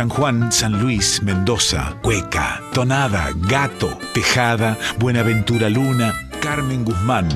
[0.00, 7.28] San Juan, San Luis, Mendoza, Cueca, Tonada, Gato, Tejada, Buenaventura Luna, Carmen Guzmán.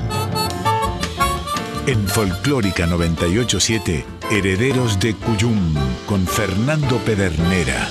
[1.85, 5.75] En Folclórica 987, Herederos de Cuyum,
[6.07, 7.87] con Fernando Pedernera.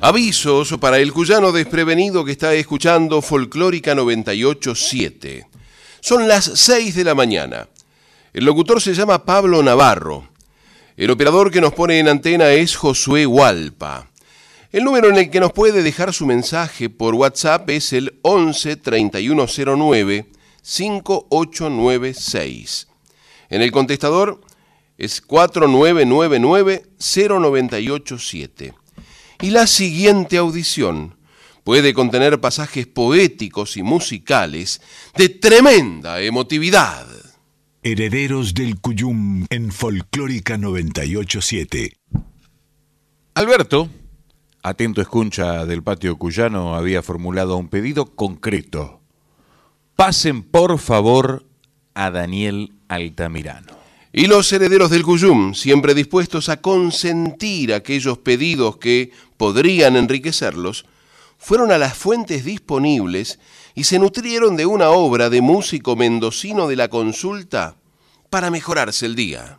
[0.00, 5.48] Avisos para el cuyano desprevenido que está escuchando Folclórica 987.
[6.00, 7.68] Son las 6 de la mañana.
[8.32, 10.31] El locutor se llama Pablo Navarro.
[11.02, 14.08] El operador que nos pone en antena es Josué Hualpa.
[14.70, 18.76] El número en el que nos puede dejar su mensaje por WhatsApp es el 11
[18.76, 20.28] 3109
[20.62, 22.86] 5896.
[23.50, 24.42] En el contestador
[24.96, 28.72] es 4999 0987.
[29.40, 31.16] Y la siguiente audición
[31.64, 34.80] puede contener pasajes poéticos y musicales
[35.16, 37.08] de tremenda emotividad.
[37.82, 41.96] Herederos del Cuyum en Folclórica 987.
[43.34, 43.88] Alberto,
[44.62, 49.00] atento escucha del patio cuyano, había formulado un pedido concreto.
[49.96, 51.46] Pasen por favor
[51.94, 53.72] a Daniel Altamirano.
[54.12, 60.84] Y los herederos del Cuyum, siempre dispuestos a consentir aquellos pedidos que podrían enriquecerlos,
[61.38, 63.38] fueron a las fuentes disponibles
[63.74, 67.76] y se nutrieron de una obra de músico mendocino de la consulta
[68.32, 69.58] para mejorarse el día.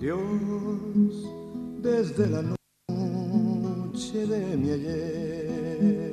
[0.00, 0.18] Dios,
[1.80, 6.12] desde la noche de mi ayer,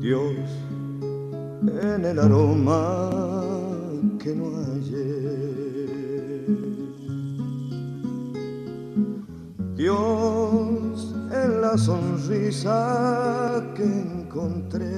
[0.00, 0.45] Dios,
[1.96, 3.10] en el aroma
[4.18, 5.16] que no hallé.
[9.76, 14.92] Dios, en la sonrisa que encontré.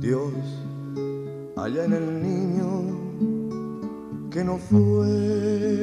[0.00, 0.32] Dios,
[1.56, 2.70] allá en el niño
[4.30, 5.80] que no fue.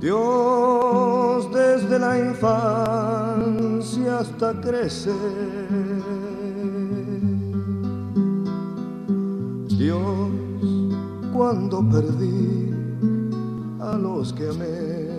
[0.00, 2.60] Dios desde la infancia
[4.20, 5.12] hasta crecer.
[9.68, 10.30] Dios
[11.34, 12.74] cuando perdí
[13.78, 15.10] a los que amé.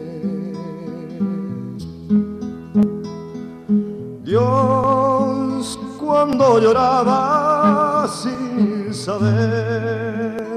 [4.24, 10.51] Dios cuando lloraba sin saber.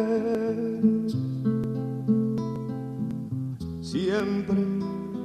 [4.15, 4.63] Siempre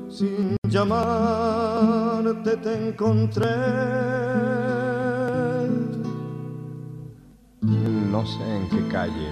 [0.10, 3.46] sin llamarte te encontré.
[7.62, 9.30] No sé en qué calle.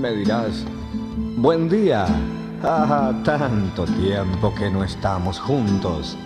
[0.00, 0.64] Me dirás,
[1.36, 2.06] buen día.
[2.62, 6.16] Ah, tanto tiempo que no estamos juntos.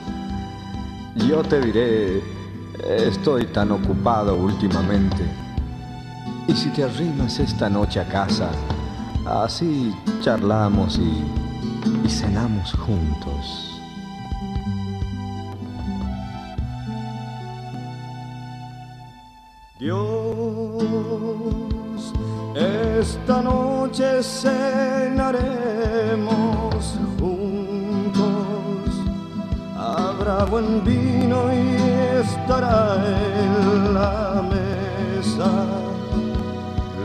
[1.28, 2.22] Yo te diré,
[3.08, 5.24] estoy tan ocupado últimamente.
[6.46, 8.50] Y si te arrimas esta noche a casa,
[9.26, 11.39] así charlamos y,
[12.04, 13.80] y cenamos juntos.
[19.78, 20.82] Dios,
[22.54, 25.40] esta noche cenaremos
[27.18, 28.20] juntos.
[29.76, 31.76] Habrá buen vino y
[32.20, 35.50] estará en la mesa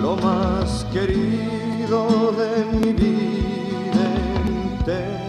[0.02, 3.54] lo más querido de mi vida
[4.85, 5.25] entera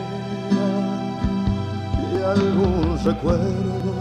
[2.12, 3.92] y algún recuerdo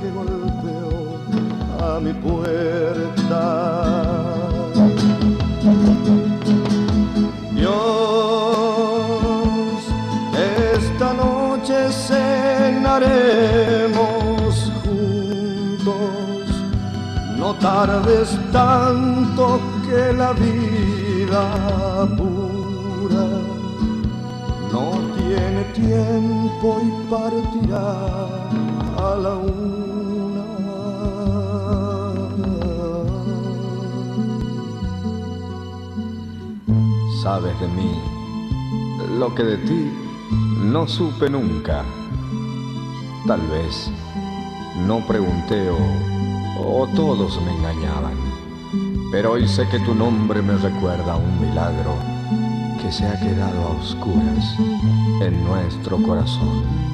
[0.00, 1.18] que golpeó
[1.84, 3.42] a mi puerta.
[7.52, 7.72] Dios,
[10.72, 13.12] esta noche cenaremos
[14.84, 15.94] juntos.
[17.36, 22.06] No tardes tanto que la vida
[25.88, 27.88] tiempo y partirá
[28.96, 30.44] a la una.
[37.22, 37.92] Sabes de mí
[39.18, 39.90] lo que de ti
[40.62, 41.84] no supe nunca.
[43.26, 43.90] Tal vez
[44.86, 48.16] no pregunté o, o todos me engañaban.
[49.10, 52.17] Pero hoy sé que tu nombre me recuerda a un milagro
[52.78, 54.54] que se ha quedado a oscuras
[55.20, 56.87] en nuestro corazón.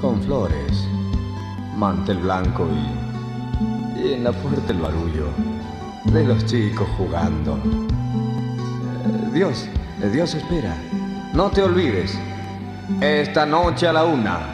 [0.00, 0.86] Con flores,
[1.76, 5.26] mantel blanco y, y en la puerta el barullo
[6.04, 7.56] de los chicos jugando.
[7.56, 9.66] Eh, Dios,
[10.12, 10.76] Dios espera.
[11.32, 12.16] No te olvides.
[13.00, 14.53] Esta noche a la una.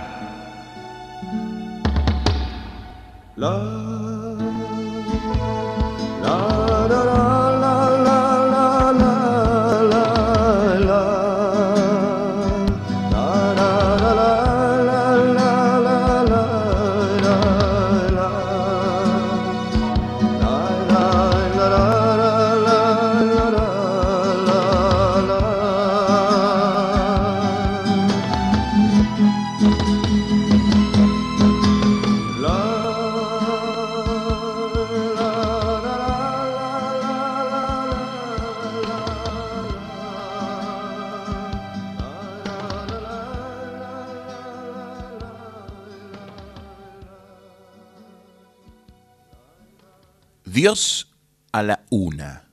[51.50, 52.44] A la una.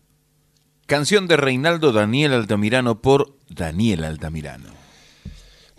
[0.88, 4.72] Canción de Reinaldo Daniel Altamirano por Daniel Altamirano.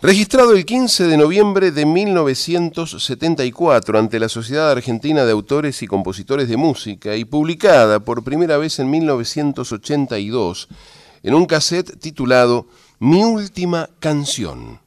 [0.01, 6.47] Registrado el 15 de noviembre de 1974 ante la Sociedad Argentina de Autores y Compositores
[6.47, 10.69] de Música y publicada por primera vez en 1982
[11.23, 12.67] en un cassette titulado
[12.99, 14.79] Mi última canción.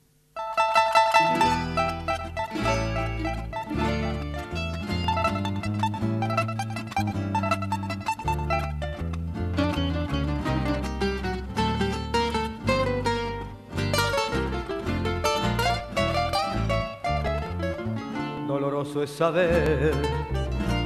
[19.01, 19.93] Es saber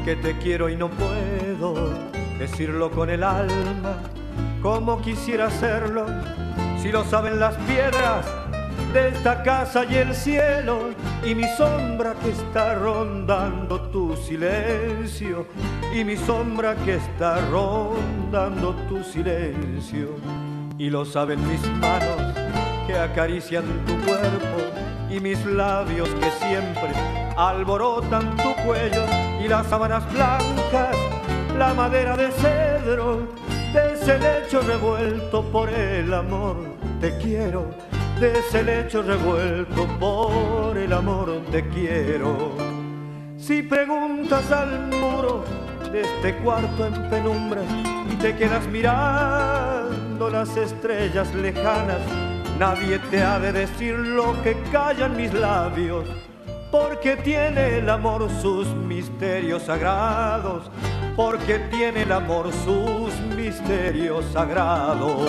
[0.05, 1.91] que te quiero y no puedo
[2.39, 3.99] decirlo con el alma
[4.63, 6.07] como quisiera hacerlo.
[6.81, 8.25] Si lo saben las piedras
[8.95, 10.91] de esta casa y el cielo
[11.25, 15.49] y mi sombra que está rondando tu silencio
[15.93, 20.11] y mi sombra que está rondando tu silencio
[20.79, 22.35] y lo saben mis manos
[22.87, 24.63] que acarician tu cuerpo
[25.11, 29.05] y mis labios que siempre alborotan tu cuello
[29.43, 30.97] y las sábanas blancas,
[31.57, 33.29] la madera de cedro,
[33.73, 36.57] de ese lecho revuelto por el amor,
[37.01, 37.67] te quiero,
[38.19, 42.53] de ese lecho revuelto por el amor, te quiero.
[43.37, 45.45] Si preguntas al muro
[45.93, 47.61] de este cuarto en penumbra
[48.11, 52.01] y te quedas mirando las estrellas lejanas,
[52.59, 56.09] nadie te ha de decir lo que callan mis labios,
[56.71, 60.71] porque tiene el amor sus misterios sagrados,
[61.15, 65.29] porque tiene el amor sus misterios sagrados.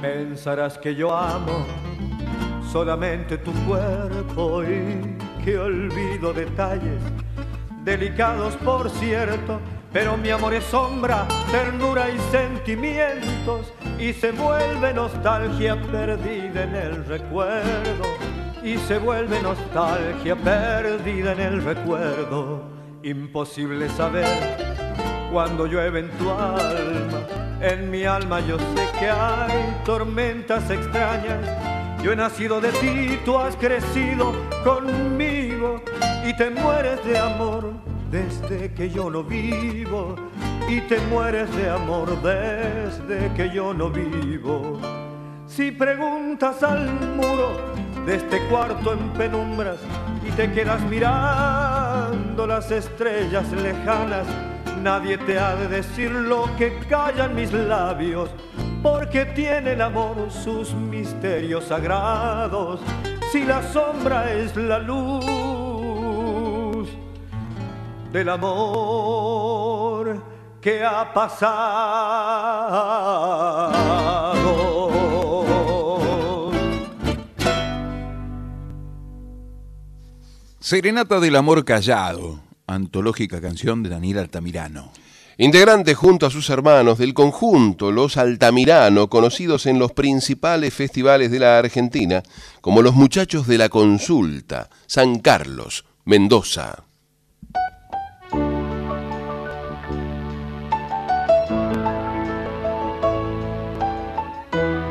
[0.00, 1.91] Pensarás que yo amo
[2.72, 7.02] solamente tu cuerpo y que olvido detalles
[7.84, 9.60] delicados por cierto,
[9.92, 17.04] pero mi amor es sombra, ternura y sentimientos y se vuelve nostalgia perdida en el
[17.04, 18.04] recuerdo
[18.62, 22.62] y se vuelve nostalgia perdida en el recuerdo.
[23.02, 24.56] Imposible saber
[25.30, 27.26] cuando llueve en tu alma.
[27.60, 31.71] En mi alma yo sé que hay tormentas extrañas.
[32.02, 34.32] Yo he nacido de ti, tú has crecido
[34.64, 35.80] conmigo
[36.26, 37.74] y te mueres de amor
[38.10, 40.16] desde que yo no vivo
[40.68, 44.80] y te mueres de amor desde que yo no vivo.
[45.46, 47.72] Si preguntas al muro
[48.04, 49.78] de este cuarto en penumbras
[50.26, 54.26] y te quedas mirando las estrellas lejanas,
[54.82, 58.30] nadie te ha de decir lo que callan mis labios,
[58.82, 62.80] porque tiene el amor sus misterios sagrados.
[63.30, 65.24] Si la sombra es la luz
[68.12, 70.22] del amor
[70.60, 72.42] que ha pasado.
[80.60, 84.92] Serenata del Amor Callado, antológica canción de Daniel Altamirano.
[85.38, 91.38] Integrante junto a sus hermanos del conjunto Los Altamirano, conocidos en los principales festivales de
[91.38, 92.22] la Argentina,
[92.60, 96.84] como los muchachos de la Consulta, San Carlos, Mendoza.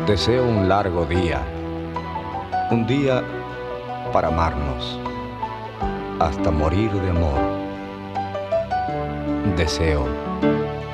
[0.07, 1.45] Deseo un largo día,
[2.71, 3.23] un día
[4.11, 4.99] para amarnos
[6.19, 7.50] hasta morir de amor.
[9.57, 10.07] Deseo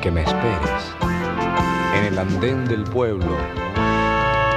[0.02, 0.96] que me esperes
[1.98, 3.36] en el andén del pueblo,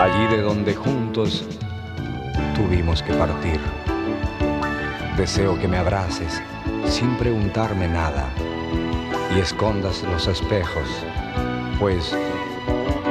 [0.00, 1.44] allí de donde juntos
[2.54, 3.60] tuvimos que partir.
[5.16, 6.40] Deseo que me abraces
[6.86, 8.28] sin preguntarme nada
[9.34, 10.88] y escondas los espejos,
[11.80, 12.16] pues,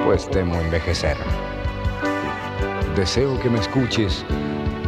[0.06, 1.18] pues temo envejecer.
[2.96, 4.26] Deseo que me escuches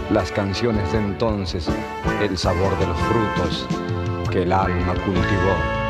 [0.09, 1.67] las canciones de entonces,
[2.21, 3.67] el sabor de los frutos
[4.31, 5.80] que el alma cultivó.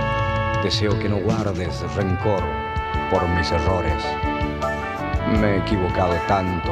[0.64, 2.44] Deseo que no guardes rencor
[3.10, 4.06] por mis errores.
[5.40, 6.70] Me he equivocado tanto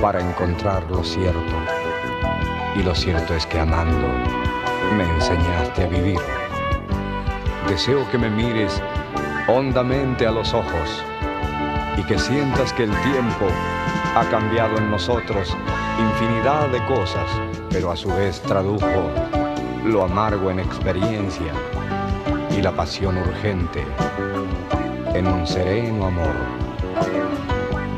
[0.00, 1.54] para encontrar lo cierto.
[2.76, 4.08] Y lo cierto es que amando
[4.96, 6.18] me enseñaste a vivir.
[7.68, 8.82] Deseo que me mires
[9.48, 11.04] hondamente a los ojos
[11.98, 13.48] y que sientas que el tiempo
[14.16, 15.54] ha cambiado en nosotros
[15.98, 17.28] infinidad de cosas,
[17.68, 19.10] pero a su vez tradujo
[19.84, 21.52] lo amargo en experiencia
[22.60, 23.82] y la pasión urgente
[25.14, 26.34] en un sereno amor.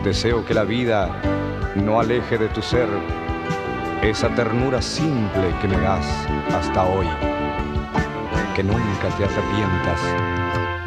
[0.04, 1.10] Deseo que la vida
[1.74, 2.86] no aleje de tu ser
[4.02, 6.06] esa ternura simple que me das
[6.54, 7.08] hasta hoy,
[8.54, 10.00] que nunca te arrepientas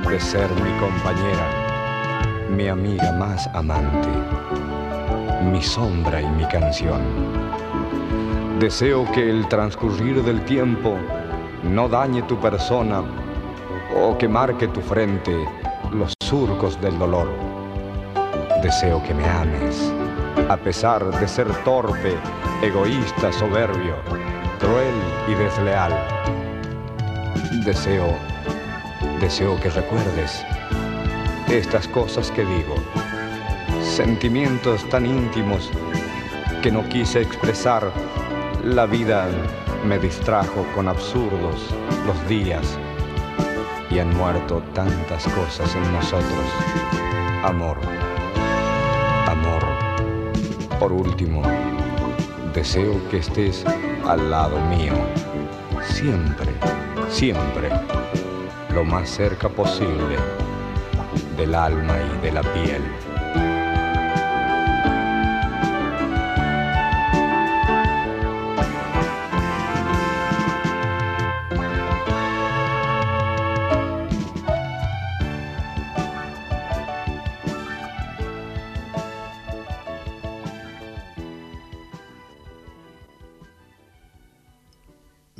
[0.10, 4.10] de ser mi compañera, mi amiga más amante
[5.51, 7.01] mi sombra y mi canción.
[8.60, 10.98] Deseo que el transcurrir del tiempo
[11.63, 13.03] no dañe tu persona
[13.96, 15.34] o que marque tu frente
[15.92, 17.30] los surcos del dolor.
[18.62, 19.92] Deseo que me ames,
[20.50, 22.16] a pesar de ser torpe,
[22.62, 23.96] egoísta, soberbio,
[24.60, 24.96] cruel
[25.28, 25.94] y desleal.
[27.64, 28.14] Deseo,
[29.22, 30.44] deseo que recuerdes
[31.48, 32.75] estas cosas que digo
[33.82, 35.72] sentimientos tan íntimos
[36.62, 37.92] que no quise expresar.
[38.64, 39.28] La vida
[39.86, 41.70] me distrajo con absurdos
[42.06, 42.78] los días
[43.96, 46.46] y han muerto tantas cosas en nosotros.
[47.44, 47.78] Amor,
[49.25, 49.64] amor.
[50.78, 51.42] Por último,
[52.54, 53.64] deseo que estés
[54.06, 54.94] al lado mío,
[55.82, 56.52] siempre,
[57.08, 57.70] siempre,
[58.74, 60.18] lo más cerca posible
[61.38, 62.82] del alma y de la piel.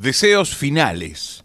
[0.06, 1.44] Deseos Finales.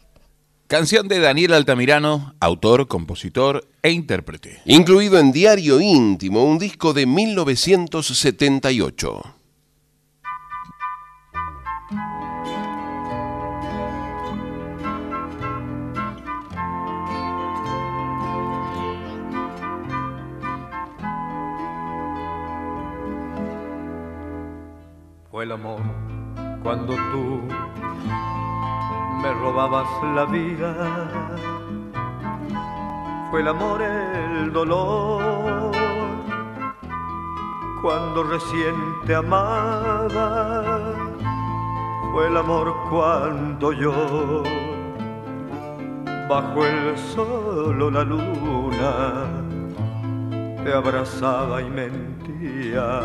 [0.66, 4.60] Canción de Daniel Altamirano, autor, compositor e intérprete.
[4.66, 9.22] Incluido en Diario Íntimo, un disco de 1978.
[25.30, 25.80] Fue el amor
[26.62, 27.40] cuando tú
[29.22, 30.74] me robabas la vida.
[33.30, 35.70] Fue el amor el dolor
[37.82, 38.74] cuando recién
[39.06, 40.64] te amaba.
[42.12, 44.42] Fue el amor cuando yo
[46.28, 49.26] bajo el sol o la luna
[50.64, 53.00] te abrazaba y mentía.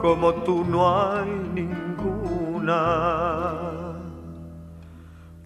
[0.00, 1.92] Como tú no hay ninguna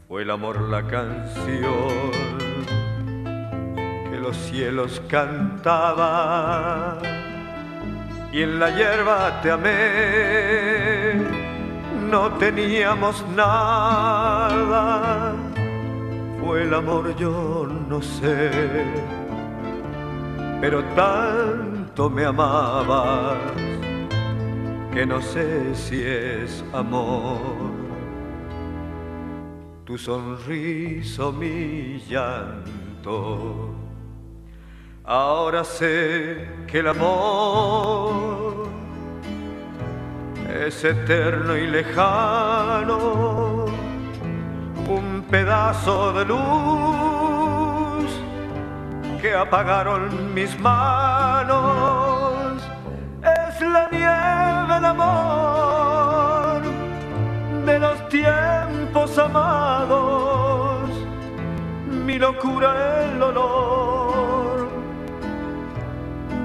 [0.09, 2.13] Fue el amor la canción
[4.09, 6.99] que los cielos cantaban
[8.33, 11.15] y en la hierba te amé.
[12.09, 15.35] No teníamos nada,
[16.41, 18.85] fue el amor yo no sé,
[20.61, 23.39] pero tanto me amabas
[24.95, 27.56] que no sé si es amor.
[29.87, 33.73] Tu sonriso, mi llanto.
[35.05, 38.67] Ahora sé que el amor
[40.53, 43.67] es eterno y lejano,
[44.89, 48.11] un pedazo de luz
[49.23, 52.61] que apagaron mis manos,
[53.23, 56.63] es la nieve del amor
[57.65, 58.56] de los tiempos
[59.19, 60.91] amados,
[61.89, 64.69] mi locura el dolor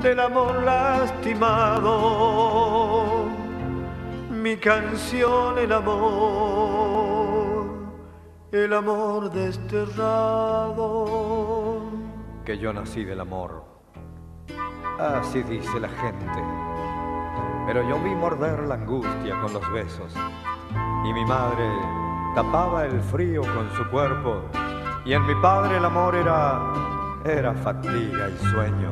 [0.01, 2.01] del amor lastimado
[4.41, 6.01] mi canción el amor,
[8.51, 11.05] el amor desterrado.
[12.43, 13.63] Que yo nací del amor,
[14.99, 16.41] así dice la gente.
[17.67, 20.15] Pero yo vi morder la angustia con los besos
[21.05, 21.69] y mi madre
[22.35, 24.43] tapaba el frío con su cuerpo
[25.05, 26.59] y en mi padre el amor era,
[27.25, 28.91] era fatiga y sueño.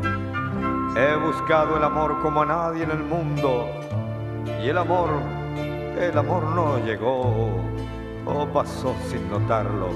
[0.96, 3.68] He buscado el amor como a nadie en el mundo
[4.62, 5.10] y el amor
[6.00, 7.60] el amor no llegó
[8.26, 9.90] o pasó sin notarlo.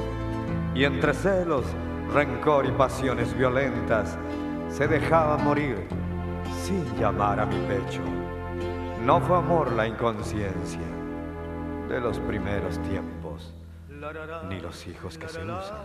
[0.76, 1.66] Y entre celos,
[2.14, 4.18] rencor y pasiones violentas,
[4.68, 5.88] se dejaba morir
[6.62, 8.02] sin llamar a mi pecho.
[9.06, 10.82] No fue amor la inconsciencia
[11.88, 13.23] de los primeros tiempos,
[14.50, 15.77] ni los hijos que se usan.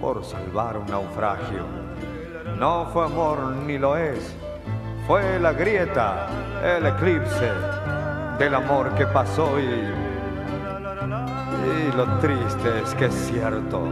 [0.00, 1.64] Por salvar un naufragio,
[2.58, 4.34] no fue amor ni lo es,
[5.06, 6.26] fue la grieta,
[6.62, 7.52] el eclipse
[8.38, 9.64] del amor que pasó y,
[11.64, 13.82] y lo triste es que es cierto.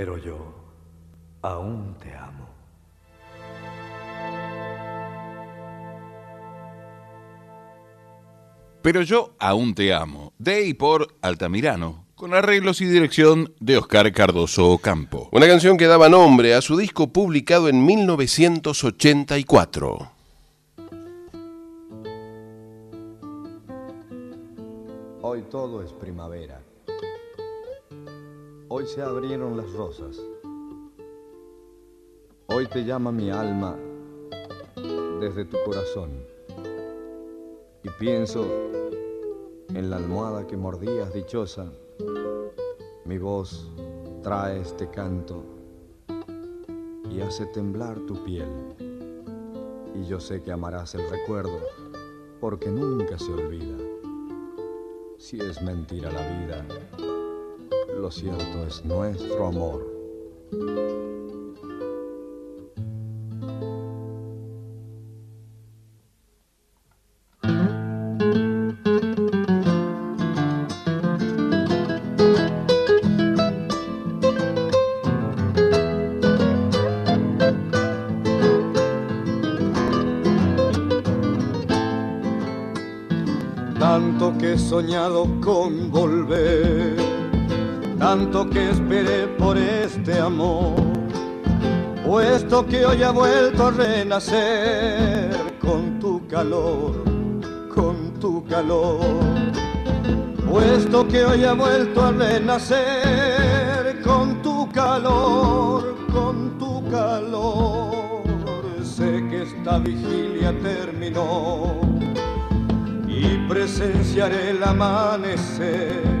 [0.00, 0.38] Pero yo
[1.42, 2.48] aún te amo.
[8.80, 14.10] Pero yo aún te amo, de y por Altamirano, con arreglos y dirección de Oscar
[14.10, 15.28] Cardoso Campo.
[15.32, 20.12] Una canción que daba nombre a su disco publicado en 1984.
[25.20, 26.59] Hoy todo es primavera.
[28.72, 30.22] Hoy se abrieron las rosas.
[32.46, 33.76] Hoy te llama mi alma
[35.18, 36.24] desde tu corazón.
[37.82, 38.46] Y pienso
[39.74, 41.72] en la almohada que mordías dichosa.
[43.04, 43.68] Mi voz
[44.22, 45.42] trae este canto
[47.10, 48.46] y hace temblar tu piel.
[49.96, 51.58] Y yo sé que amarás el recuerdo
[52.40, 53.76] porque nunca se olvida.
[55.18, 56.66] Si es mentira la vida,
[58.00, 59.86] lo cierto es nuestro amor.
[83.78, 86.99] Tanto que he soñado con volver,
[88.00, 90.74] tanto que esperé por este amor,
[92.02, 97.04] puesto que hoy ha vuelto a renacer con tu calor,
[97.68, 99.00] con tu calor,
[100.50, 108.32] puesto que hoy ha vuelto a renacer con tu calor, con tu calor,
[108.82, 111.78] sé que esta vigilia terminó
[113.06, 116.19] y presenciaré el amanecer.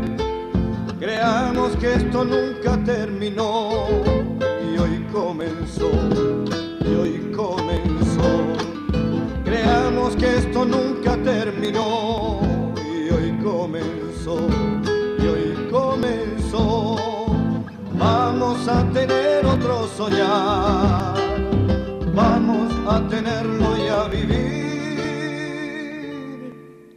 [1.00, 3.88] Creamos que esto nunca terminó.
[4.70, 5.90] Y hoy comenzó,
[6.84, 8.28] y hoy comenzó.
[9.42, 12.40] Creamos que esto nunca terminó.
[12.76, 14.46] Y hoy comenzó,
[15.18, 16.96] y hoy comenzó.
[17.94, 21.14] Vamos a tener otro soñar,
[22.14, 24.50] vamos a tenerlo y a vivir.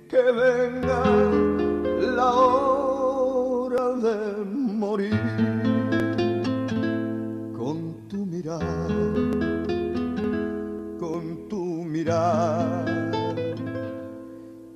[0.09, 1.32] Que venga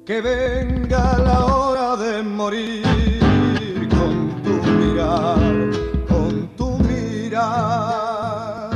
[0.07, 2.81] que venga la hora de morir
[3.89, 5.37] con tu mirar,
[6.07, 8.69] con tu mirar.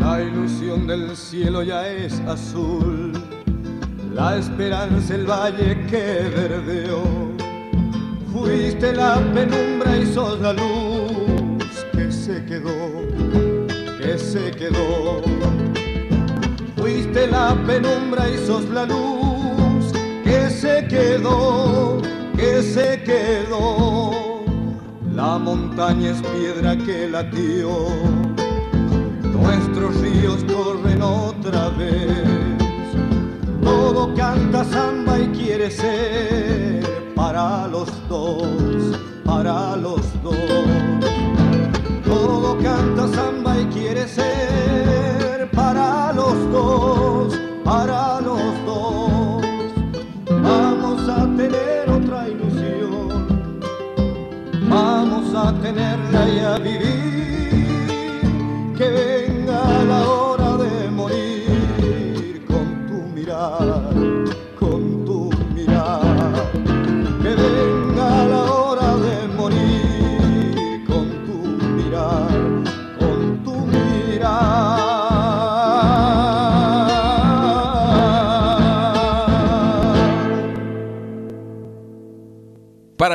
[0.00, 2.95] La ilusión del cielo ya es azul
[4.16, 7.02] la esperanza el valle que verdeó.
[8.32, 12.78] Fuiste la penumbra y sos la luz que se quedó,
[14.00, 15.22] que se quedó.
[16.76, 19.92] Fuiste la penumbra y sos la luz
[20.24, 22.00] que se quedó,
[22.36, 24.12] que se quedó.
[25.14, 27.70] La montaña es piedra que latió,
[29.22, 32.65] nuestros ríos corren otra vez
[33.66, 38.46] todo canta samba y quiere ser para los dos,
[39.24, 40.36] para los dos.
[42.04, 49.42] Todo canta samba y quiere ser para los dos, para los dos.
[50.48, 53.58] Vamos a tener otra ilusión,
[54.70, 56.95] vamos a tenerla y a vivir.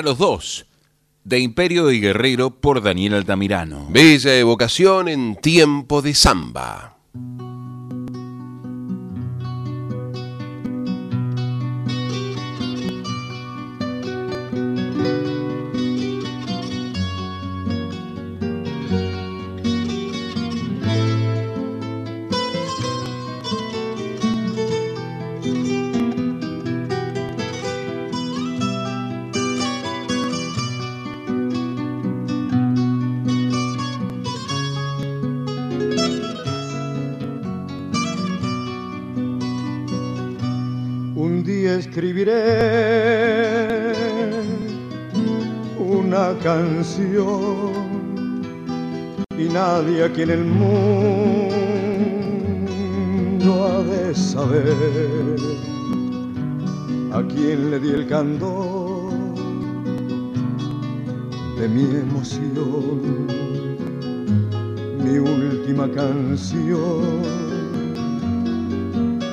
[0.01, 0.65] Los dos,
[1.23, 3.87] de Imperio y Guerrero por Daniel Altamirano.
[3.89, 6.97] Bella evocación en tiempo de samba.
[42.21, 43.93] Escribiré
[45.79, 47.71] una canción
[49.37, 50.69] y nadie aquí en el mundo
[53.65, 55.37] ha de saber
[57.13, 59.11] a quién le di el candor
[61.59, 63.27] de mi emoción,
[65.03, 67.21] mi última canción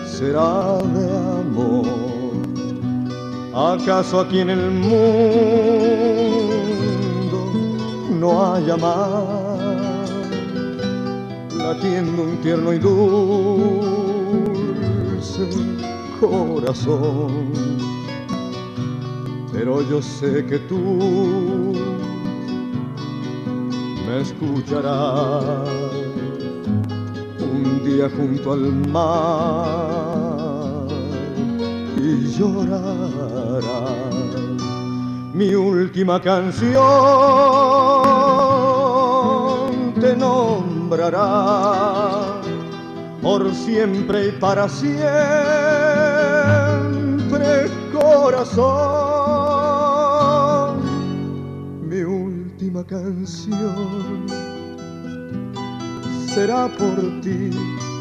[0.05, 1.07] será de
[1.41, 1.98] amor.
[3.59, 4.95] ¿Acaso aquí en el mundo
[8.21, 10.09] no haya más
[11.57, 13.89] latiendo un tierno y dulce
[16.21, 17.51] corazón?
[19.53, 21.75] Pero yo sé que tú
[24.07, 25.69] me escucharás
[27.41, 29.99] un día junto al mar
[31.97, 32.98] y llorará
[35.39, 36.75] mi última canción
[40.01, 41.23] te nombrará
[43.23, 44.99] por siempre y para siempre
[47.93, 48.67] corazón.
[51.89, 54.27] Mi última canción
[56.35, 57.51] será por ti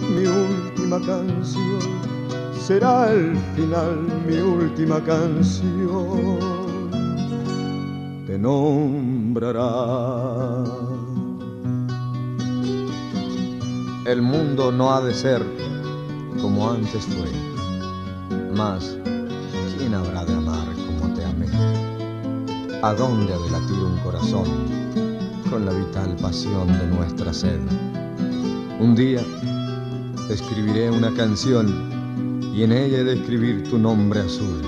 [0.09, 1.81] mi última canción,
[2.59, 6.56] será el final mi última canción,
[8.37, 9.63] nombrará.
[14.05, 15.43] El mundo no ha de ser
[16.41, 17.29] como antes fue,
[18.55, 18.97] mas
[19.77, 21.47] ¿quién habrá de amar como te amé?
[22.81, 24.47] ¿A dónde ha un corazón
[25.49, 27.59] con la vital pasión de nuestra sed?
[28.79, 29.21] Un día
[30.29, 31.67] escribiré una canción
[32.53, 34.61] y en ella he de escribir tu nombre azul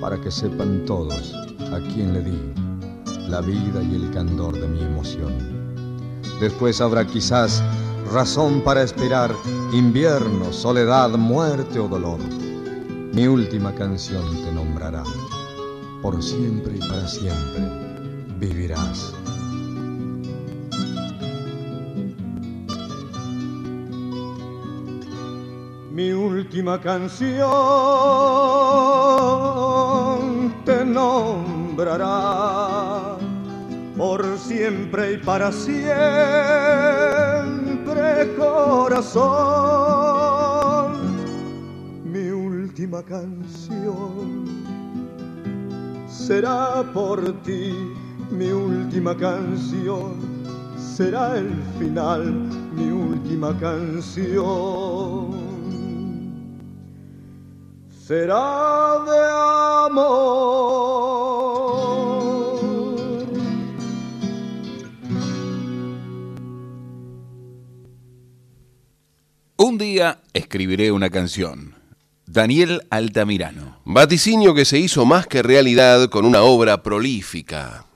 [0.00, 1.34] para que sepan todos
[1.72, 2.53] a quién le di
[3.34, 5.32] la vida y el candor de mi emoción.
[6.40, 7.64] Después habrá quizás
[8.12, 9.34] razón para esperar
[9.72, 12.20] invierno, soledad, muerte o dolor.
[13.12, 15.02] Mi última canción te nombrará.
[16.00, 17.64] Por siempre y para siempre
[18.38, 19.12] vivirás.
[25.90, 27.34] Mi última canción
[30.64, 32.53] te nombrará
[34.64, 35.84] siempre y para siempre,
[38.38, 39.34] corazón.
[42.06, 44.46] Mi última canción
[46.08, 47.74] será por ti,
[48.30, 50.14] mi última canción
[50.78, 52.32] será el final,
[52.74, 55.28] mi última canción
[57.90, 59.20] será de
[59.90, 61.33] amor.
[69.66, 71.74] Un día escribiré una canción.
[72.26, 73.80] Daniel Altamirano.
[73.86, 77.86] Vaticinio que se hizo más que realidad con una obra prolífica.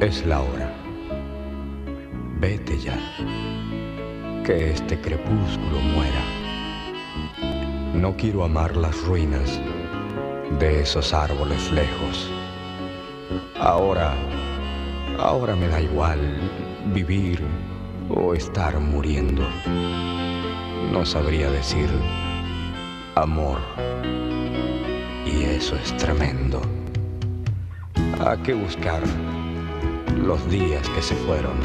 [0.00, 0.72] Es la hora.
[2.38, 2.96] Vete ya.
[4.44, 6.24] Que este crepúsculo muera.
[7.92, 9.60] No quiero amar las ruinas
[10.58, 12.30] de esos árboles lejos.
[13.58, 14.14] Ahora,
[15.18, 16.20] ahora me da igual
[16.94, 17.42] vivir
[18.08, 19.46] o estar muriendo.
[20.92, 21.88] No sabría decir
[23.14, 23.58] amor.
[25.26, 26.62] Y eso es tremendo.
[28.20, 29.02] ¿A qué buscar?
[30.24, 31.56] los días que se fueron.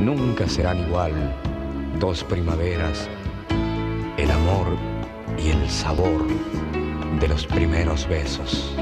[0.00, 1.12] Nunca serán igual
[2.00, 3.08] dos primaveras,
[4.16, 4.66] el amor
[5.38, 6.26] y el sabor
[7.20, 8.74] de los primeros besos.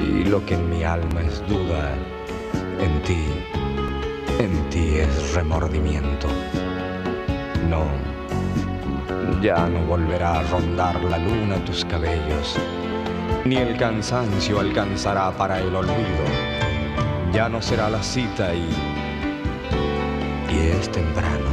[0.00, 1.94] Y lo que en mi alma es duda,
[2.80, 3.26] en ti,
[4.38, 6.28] en ti es remordimiento.
[7.68, 7.84] No,
[9.42, 12.56] ya no volverá a rondar la luna tus cabellos,
[13.44, 16.50] ni el cansancio alcanzará para el olvido
[17.32, 18.68] ya no será la cita y...
[20.50, 21.50] y es temprano,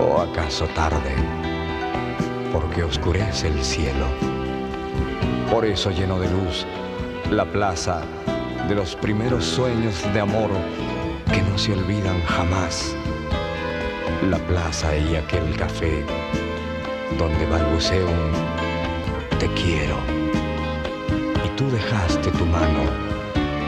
[0.00, 1.14] o acaso tarde,
[2.52, 4.33] porque oscurece el cielo.
[5.54, 6.66] Por eso lleno de luz
[7.30, 8.02] la plaza
[8.68, 10.50] de los primeros sueños de amor
[11.32, 12.92] que no se olvidan jamás.
[14.28, 16.04] La plaza y aquel café
[17.16, 19.96] donde balbuceo un te quiero.
[21.44, 22.82] Y tú dejaste tu mano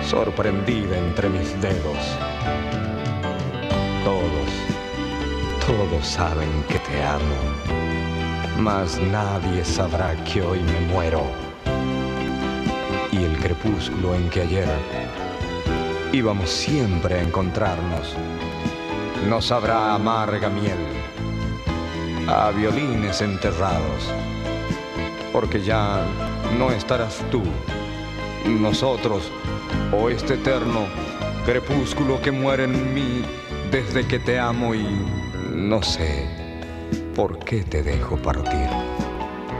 [0.03, 2.18] sorprendida entre mis dedos.
[4.05, 4.51] Todos,
[5.64, 11.45] todos saben que te amo, mas nadie sabrá que hoy me muero.
[13.26, 14.68] El crepúsculo en que ayer
[16.12, 18.14] íbamos siempre a encontrarnos,
[19.28, 20.78] no sabrá amarga miel
[22.28, 24.12] a violines enterrados,
[25.32, 26.04] porque ya
[26.56, 27.42] no estarás tú,
[28.46, 29.32] nosotros
[29.92, 30.86] o este eterno
[31.44, 33.22] crepúsculo que muere en mí
[33.72, 34.86] desde que te amo y
[35.52, 36.28] no sé
[37.16, 38.68] por qué te dejo partir.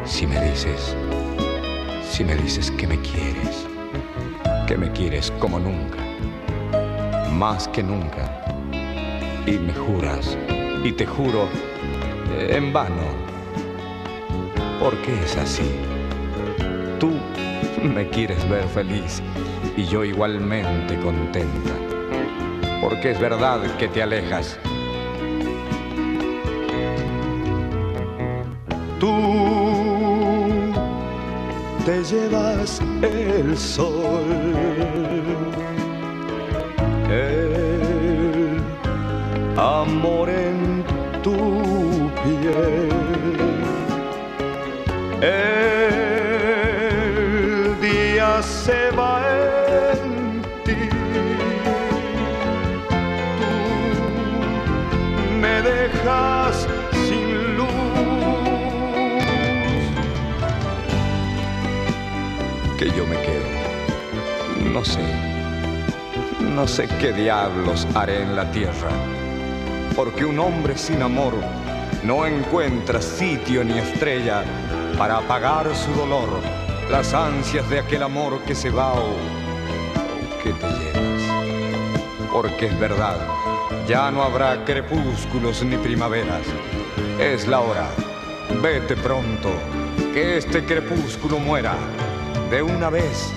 [0.05, 0.97] Si me dices,
[2.17, 3.67] si me dices que me quieres,
[4.67, 5.99] que me quieres como nunca,
[7.31, 8.43] más que nunca,
[9.45, 10.35] y me juras,
[10.83, 11.47] y te juro,
[12.39, 13.05] en vano,
[14.81, 15.71] porque es así.
[16.99, 17.11] Tú
[17.83, 19.21] me quieres ver feliz
[19.77, 21.75] y yo igualmente contenta,
[22.81, 24.59] porque es verdad que te alejas.
[28.99, 29.46] Tú
[31.87, 34.25] te llevas el sol,
[37.09, 38.61] el
[39.57, 40.85] amor en
[41.23, 42.76] tu piel.
[64.77, 65.01] No sé.
[66.55, 68.91] No sé qué diablos haré en la tierra.
[69.97, 71.33] Porque un hombre sin amor
[72.03, 74.45] no encuentra sitio ni estrella
[74.99, 76.29] para apagar su dolor,
[76.91, 79.17] las ansias de aquel amor que se va o,
[80.43, 82.31] que te llevas.
[82.31, 83.17] Porque es verdad
[83.89, 86.43] ya no habrá crepúsculos ni primaveras.
[87.19, 87.89] Es la hora.
[88.63, 89.49] Vete pronto.
[90.13, 91.77] Que este crepúsculo muera
[92.51, 93.33] de una vez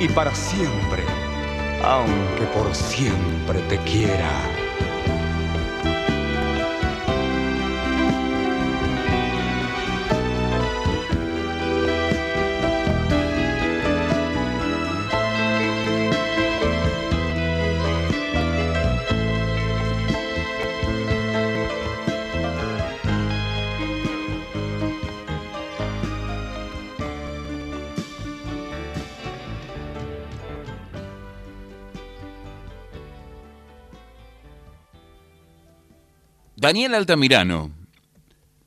[0.00, 1.04] y para siempre.
[1.82, 4.63] Aunque por siempre te quiera.
[36.64, 37.72] Daniel Altamirano,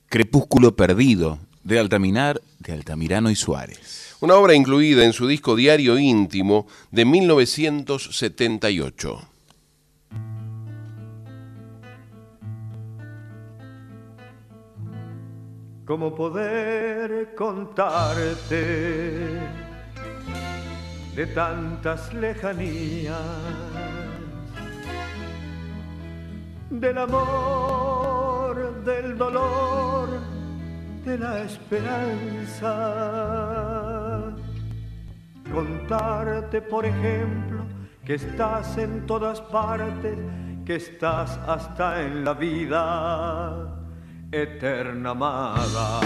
[0.06, 4.14] Crepúsculo Perdido, de Altaminar, de Altamirano y Suárez.
[4.20, 9.20] Una obra incluida en su disco Diario Íntimo de 1978.
[15.84, 18.62] ¿Cómo poder contarte
[21.16, 23.97] de tantas lejanías?
[26.70, 30.08] Del amor, del dolor,
[31.02, 32.74] de la esperanza.
[35.50, 37.64] Contarte, por ejemplo,
[38.04, 40.18] que estás en todas partes,
[40.66, 43.78] que estás hasta en la vida
[44.30, 46.00] eterna amada.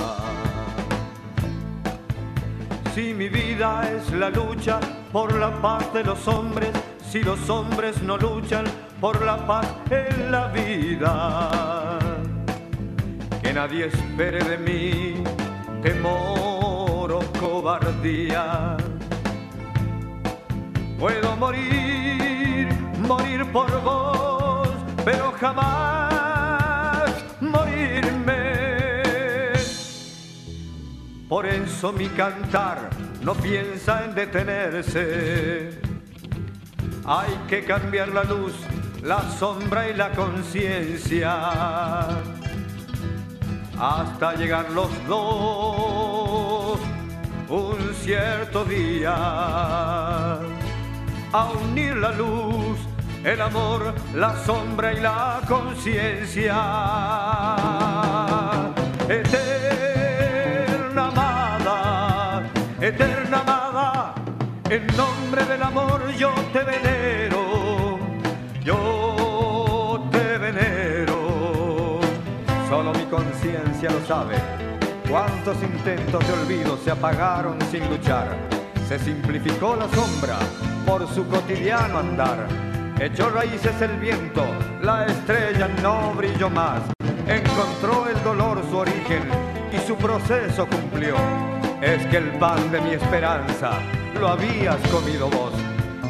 [2.95, 4.79] Si mi vida es la lucha
[5.13, 6.71] por la paz de los hombres,
[7.11, 8.65] si los hombres no luchan
[9.03, 11.99] por la paz en la vida,
[13.43, 15.25] que nadie espere de mí
[15.83, 18.77] temor o cobardía.
[21.01, 22.69] Puedo morir,
[23.01, 24.69] morir por vos,
[25.05, 27.11] pero jamás
[27.41, 28.53] morirme.
[31.29, 32.89] Por eso mi cantar
[33.21, 35.81] no piensa en detenerse.
[37.05, 38.55] Hay que cambiar la luz,
[39.03, 42.09] la sombra y la conciencia.
[43.79, 46.79] Hasta llegar los dos
[47.49, 49.15] un cierto día
[51.33, 52.79] a unir la luz,
[53.25, 56.55] el amor, la sombra y la conciencia.
[59.09, 62.43] Eterna amada,
[62.81, 64.15] eterna amada,
[64.71, 67.02] en nombre del amor yo te venero,
[73.83, 74.37] conciencia lo sabe.
[75.09, 78.37] Cuántos intentos de olvido se apagaron sin luchar.
[78.89, 80.39] Se simplificó la sombra
[80.87, 82.47] por su cotidiano andar.
[83.01, 84.45] Echó raíces el viento,
[84.83, 86.83] la estrella no brilló más.
[87.27, 89.25] Encontró el dolor su origen
[89.73, 91.17] y su proceso cumplió.
[91.81, 93.73] Es que el pan de mi esperanza
[94.21, 95.53] lo habías comido vos.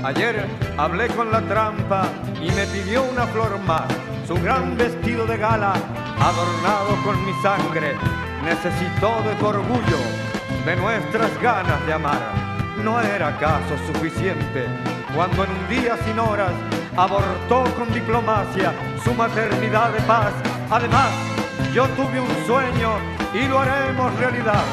[0.05, 0.45] Ayer
[0.77, 2.05] hablé con la trampa
[2.43, 4.12] y me pidió una flor más.
[4.27, 5.75] Su gran vestido de gala,
[6.21, 7.97] adornado con mi sangre,
[8.45, 9.99] necesitó de tu orgullo,
[10.65, 12.43] de nuestras ganas de amar
[12.83, 14.67] no era acaso suficiente
[15.15, 16.53] cuando en un día sin horas
[16.97, 18.73] abortó con diplomacia
[19.05, 20.33] su maternidad de paz.
[20.71, 21.11] Además,
[21.73, 22.95] yo tuve un sueño
[23.35, 24.65] y lo haremos realidad.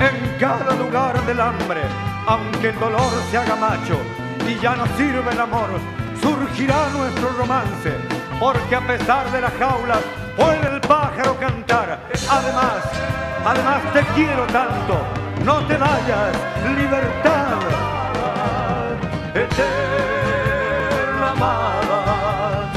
[0.00, 1.82] En cada lugar del hambre,
[2.26, 3.98] aunque el dolor se haga macho
[4.48, 5.68] y ya no sirve el amor,
[6.22, 7.94] surgirá nuestro romance,
[8.40, 10.00] porque a pesar de las jaulas
[10.36, 12.00] puede el pájaro cantar.
[12.28, 12.82] Además,
[13.44, 16.36] además te quiero tanto no te vayas,
[16.76, 17.58] libertad,
[19.34, 22.72] eterna amada,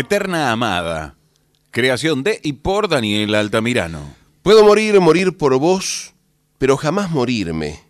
[0.00, 1.14] Eterna Amada,
[1.70, 4.14] creación de y por Daniel Altamirano.
[4.40, 6.14] Puedo morir, morir por vos,
[6.56, 7.80] pero jamás morirme.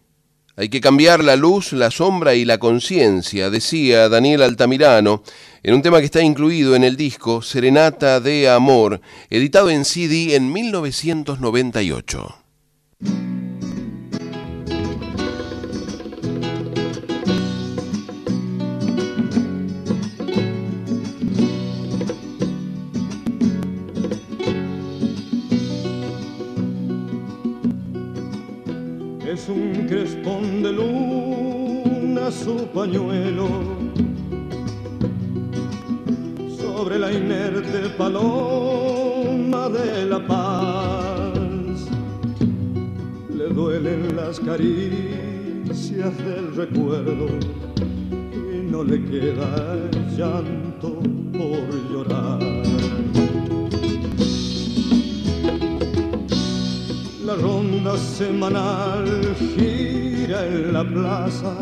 [0.56, 5.22] Hay que cambiar la luz, la sombra y la conciencia, decía Daniel Altamirano,
[5.62, 9.00] en un tema que está incluido en el disco Serenata de Amor,
[9.30, 12.34] editado en CD en 1998.
[32.44, 33.48] Su pañuelo
[36.58, 41.88] sobre la inerte paloma de la paz.
[43.36, 47.26] Le duelen las caricias del recuerdo
[48.54, 49.76] y no le queda
[50.16, 51.00] llanto
[51.32, 52.40] por llorar.
[57.26, 61.54] La ronda semanal gira en la plaza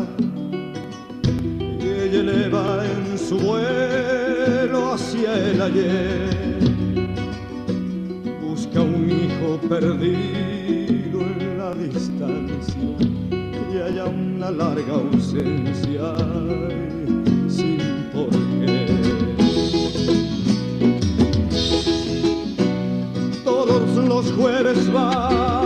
[2.11, 6.29] y eleva en su vuelo hacia el ayer.
[8.41, 12.75] Busca un hijo perdido en la distancia
[13.71, 16.15] y haya una larga ausencia
[17.47, 17.79] sin
[18.13, 18.87] por qué.
[23.43, 25.58] Todos los jueves va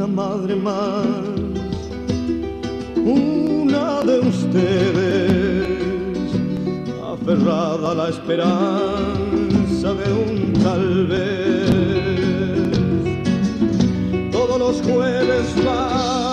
[0.00, 1.06] Una madre más,
[2.96, 5.68] una de ustedes,
[7.04, 11.70] aferrada a la esperanza de un tal vez.
[14.32, 16.29] Todos los jueves va,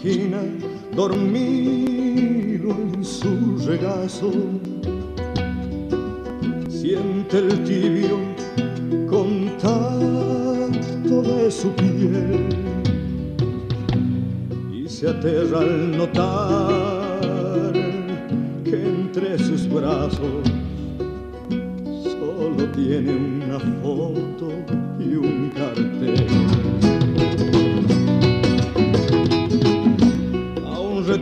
[0.00, 0.38] Imagina
[0.94, 4.30] dormido en su regazo,
[6.68, 8.18] siente el tibio
[9.10, 9.98] contacto
[11.22, 12.46] de su piel
[14.72, 17.72] y se aterra al notar
[18.62, 20.44] que entre sus brazos
[22.04, 24.52] solo tiene una foto
[25.00, 26.87] y un cartel.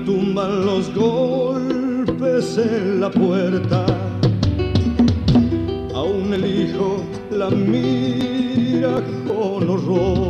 [0.07, 3.85] Retumban los golpes en la puerta.
[5.95, 7.03] Aún el hijo
[7.33, 10.29] la mira con horror.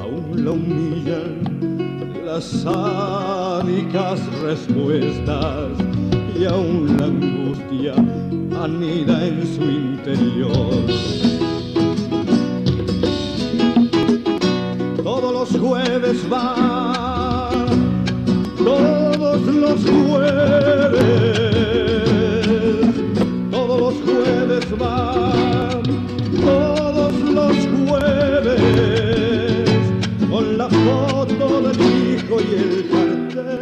[0.00, 5.68] Aún la humillan las sádicas respuestas
[6.38, 7.94] y aún la angustia
[8.58, 11.20] anida en su interior.
[15.02, 16.89] todos los jueves va,
[19.70, 21.00] los jueves,
[23.50, 25.22] todos los jueves va,
[26.44, 27.56] todos los
[27.86, 28.60] jueves,
[30.28, 33.52] con la foto del hijo y el cartel.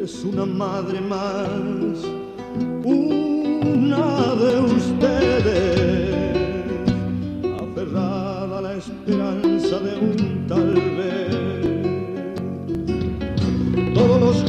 [0.00, 2.06] Es una madre más,
[2.84, 6.01] una de ustedes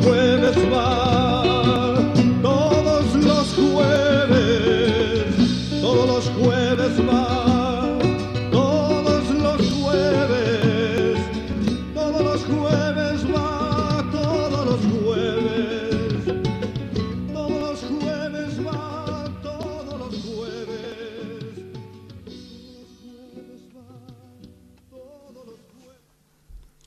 [0.04, 1.23] Todos los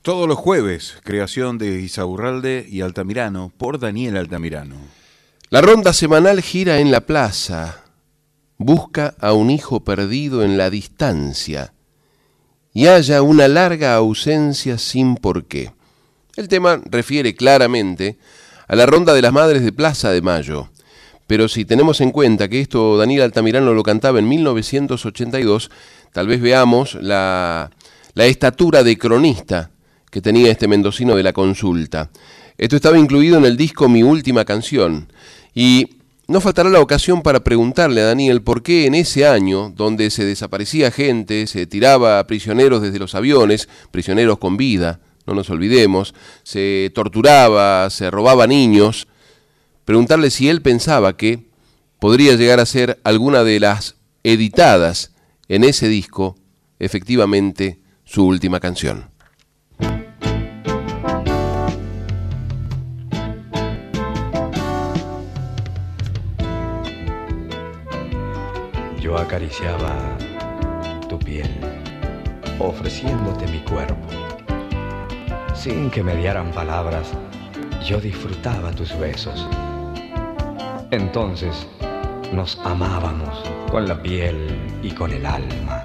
[0.07, 4.76] Todos los jueves, creación de Isaurralde y Altamirano por Daniel Altamirano.
[5.50, 7.82] La ronda semanal gira en la plaza,
[8.57, 11.74] busca a un hijo perdido en la distancia
[12.72, 15.72] y halla una larga ausencia sin por qué.
[16.36, 18.16] El tema refiere claramente
[18.68, 20.68] a la ronda de las madres de Plaza de Mayo,
[21.26, 25.68] pero si tenemos en cuenta que esto Daniel Altamirano lo cantaba en 1982,
[26.12, 27.72] tal vez veamos la,
[28.14, 29.72] la estatura de cronista
[30.16, 32.10] que tenía este mendocino de la consulta.
[32.56, 35.12] Esto estaba incluido en el disco Mi Última Canción.
[35.54, 40.08] Y no faltará la ocasión para preguntarle a Daniel por qué en ese año, donde
[40.08, 45.50] se desaparecía gente, se tiraba a prisioneros desde los aviones, prisioneros con vida, no nos
[45.50, 46.14] olvidemos,
[46.44, 49.08] se torturaba, se robaba niños,
[49.84, 51.50] preguntarle si él pensaba que
[52.00, 55.12] podría llegar a ser alguna de las editadas
[55.48, 56.38] en ese disco,
[56.78, 59.14] efectivamente, su última canción.
[69.18, 70.16] Acariciaba
[71.08, 71.50] tu piel,
[72.60, 74.06] ofreciéndote mi cuerpo.
[75.52, 77.12] Sin que me dieran palabras,
[77.84, 79.48] yo disfrutaba tus besos.
[80.92, 81.66] Entonces
[82.32, 84.36] nos amábamos con la piel
[84.82, 85.84] y con el alma.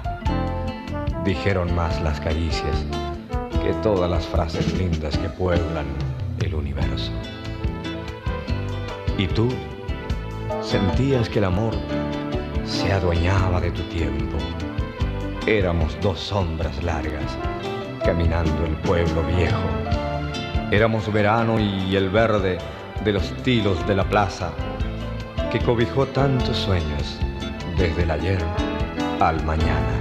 [1.24, 2.84] Dijeron más las caricias
[3.62, 5.86] que todas las frases lindas que pueblan
[6.40, 7.10] el universo.
[9.18, 9.48] Y tú
[10.62, 11.74] sentías que el amor
[12.64, 14.38] se adueñaba de tu tiempo
[15.46, 17.36] Éramos dos sombras largas,
[18.04, 19.58] caminando el pueblo viejo.
[20.70, 22.58] Éramos verano y el verde
[23.04, 24.52] de los tilos de la plaza,
[25.50, 27.18] que cobijó tantos sueños
[27.76, 28.40] desde el ayer
[29.18, 29.98] al mañana.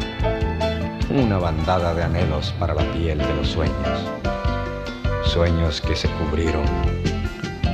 [1.10, 4.12] Una bandada de anhelos para la piel de los sueños.
[5.24, 6.68] Sueños que se cubrieron,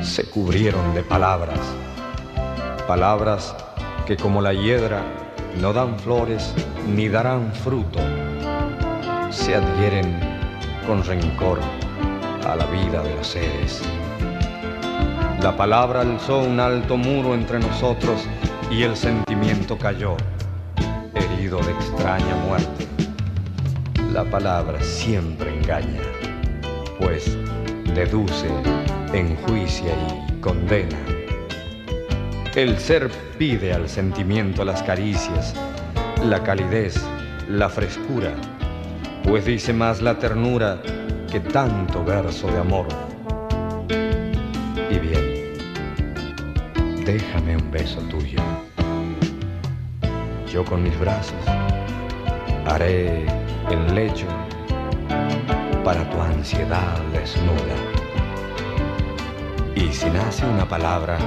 [0.04, 1.60] se cubrieron de palabras.
[2.88, 3.54] Palabras
[4.08, 5.04] que como la hiedra
[5.60, 6.54] no dan flores
[6.88, 8.00] ni darán fruto.
[9.30, 10.18] Se adhieren
[10.88, 11.60] con rencor
[12.48, 13.82] a la vida de los seres.
[15.42, 18.26] La palabra alzó un alto muro entre nosotros
[18.72, 20.16] y el sentimiento cayó,
[21.14, 22.88] herido de extraña muerte.
[24.14, 26.02] La palabra siempre engaña,
[26.98, 27.38] pues
[27.94, 28.48] deduce,
[29.14, 29.94] enjuicia
[30.30, 31.17] y condena.
[32.58, 35.54] El ser pide al sentimiento las caricias,
[36.26, 37.00] la calidez,
[37.48, 38.34] la frescura,
[39.24, 40.82] pues dice más la ternura
[41.32, 42.88] que tanto verso de amor.
[44.90, 45.54] Y bien,
[47.06, 48.40] déjame un beso tuyo.
[50.52, 51.46] Yo con mis brazos
[52.66, 53.28] haré
[53.70, 54.26] el lecho
[55.84, 57.78] para tu ansiedad desnuda.
[59.76, 61.20] Y si nace una palabra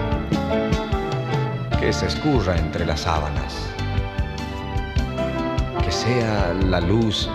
[1.80, 3.54] que se escurra entre las sábanas,
[5.82, 7.28] que sea la luz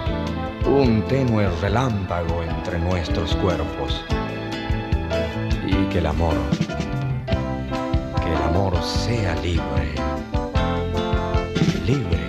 [0.68, 4.06] un tenue relámpago entre nuestros cuerpos.
[5.66, 6.36] Y que el amor
[8.84, 9.96] sea libre,
[11.86, 12.25] libre, libre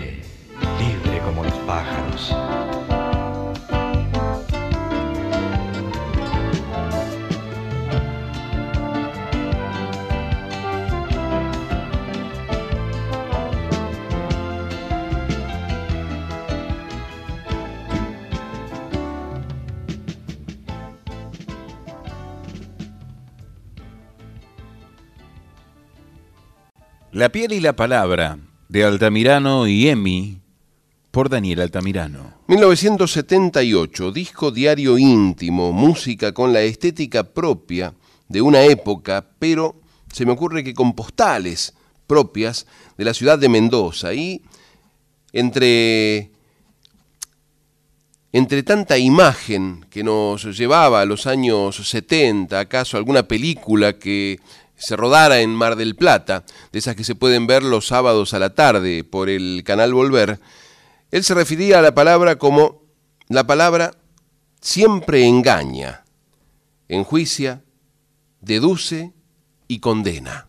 [27.27, 30.39] La piel y la palabra, de Altamirano y Emi,
[31.11, 32.35] por Daniel Altamirano.
[32.47, 37.93] 1978, disco diario íntimo, música con la estética propia
[38.29, 39.75] de una época, pero
[40.13, 41.75] se me ocurre que con postales
[42.07, 42.65] propias
[42.97, 44.15] de la ciudad de Mendoza.
[44.15, 44.43] Y
[45.33, 46.31] entre,
[48.31, 54.39] entre tanta imagen que nos llevaba a los años 70, acaso alguna película que
[54.77, 58.39] se rodara en Mar del Plata, de esas que se pueden ver los sábados a
[58.39, 60.41] la tarde por el canal Volver,
[61.11, 62.83] él se refería a la palabra como
[63.29, 63.93] la palabra
[64.61, 66.05] siempre engaña,
[66.89, 67.63] enjuicia,
[68.41, 69.13] deduce
[69.69, 70.49] y condena.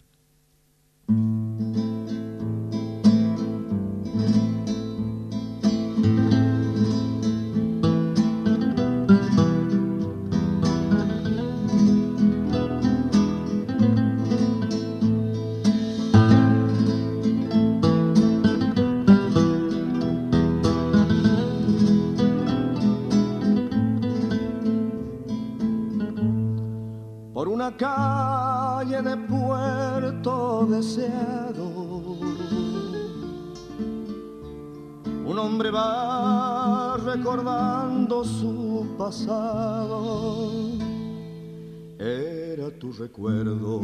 [27.75, 32.17] Calle de puerto deseado.
[35.25, 40.51] Un hombre va recordando su pasado.
[41.99, 43.81] Era tu recuerdo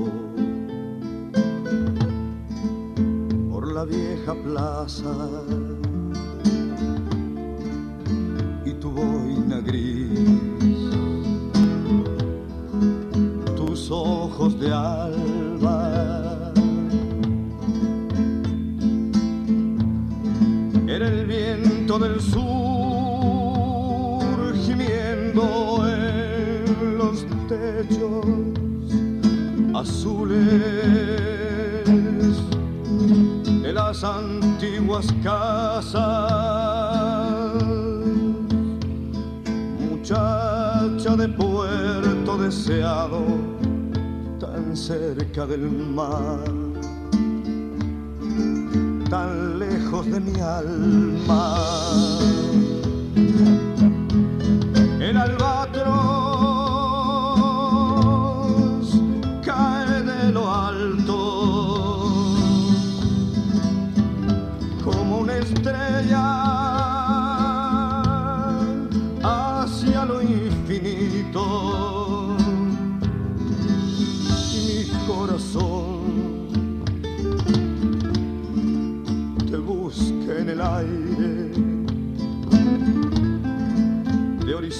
[3.51, 5.13] por la vieja plaza
[8.65, 10.82] y tu boina gris
[13.89, 16.51] ojos de alba.
[20.87, 22.43] Era el viento del sur
[24.63, 28.25] gimiendo en los techos
[29.73, 30.37] azules
[33.63, 36.03] de las antiguas casas.
[39.89, 43.52] Muchacha de puerto deseado
[44.75, 46.39] cerca del mar,
[49.09, 52.19] tan lejos de mi alma.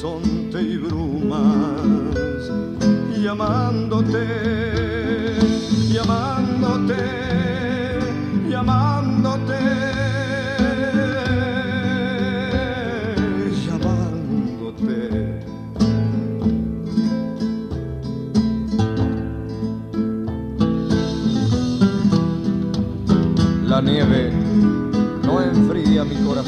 [0.04, 2.52] Horizonte y brumas,
[3.18, 4.28] llamándote,
[5.92, 6.96] llamándote,
[8.50, 9.54] llamándote.
[13.66, 15.40] llamándote.
[23.66, 24.32] La nieve
[25.24, 26.43] no enfría mi corazón,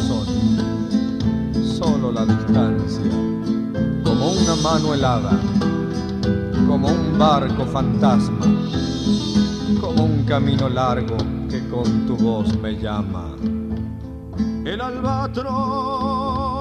[6.68, 8.45] como un barco fantasma,
[9.80, 13.36] como un camino largo que con tu voz me llama.
[14.66, 16.54] El albatros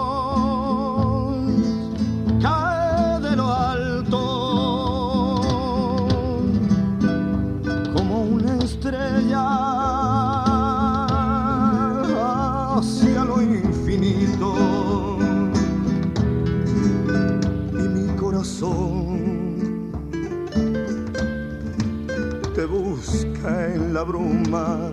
[23.44, 24.90] busca en la bruma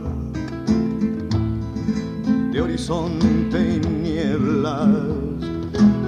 [2.52, 4.88] de horizonte y nieblas,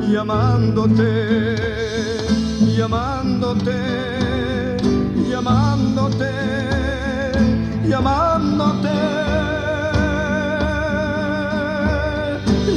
[0.09, 1.55] llamándote,
[2.75, 4.77] llamándote,
[5.29, 6.31] llamándote,
[7.87, 8.89] llamándote,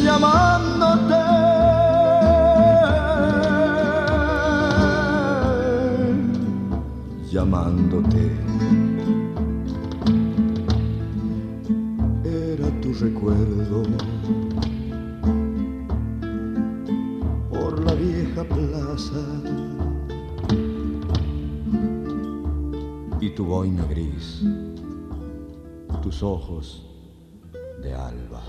[0.03, 1.17] llamándote.
[7.31, 8.46] Llamándote.
[23.21, 24.43] Y tu boina gris,
[26.03, 26.87] tus ojos
[27.83, 28.43] de alba.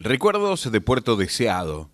[0.00, 1.90] Recuerdos de Puerto Deseado,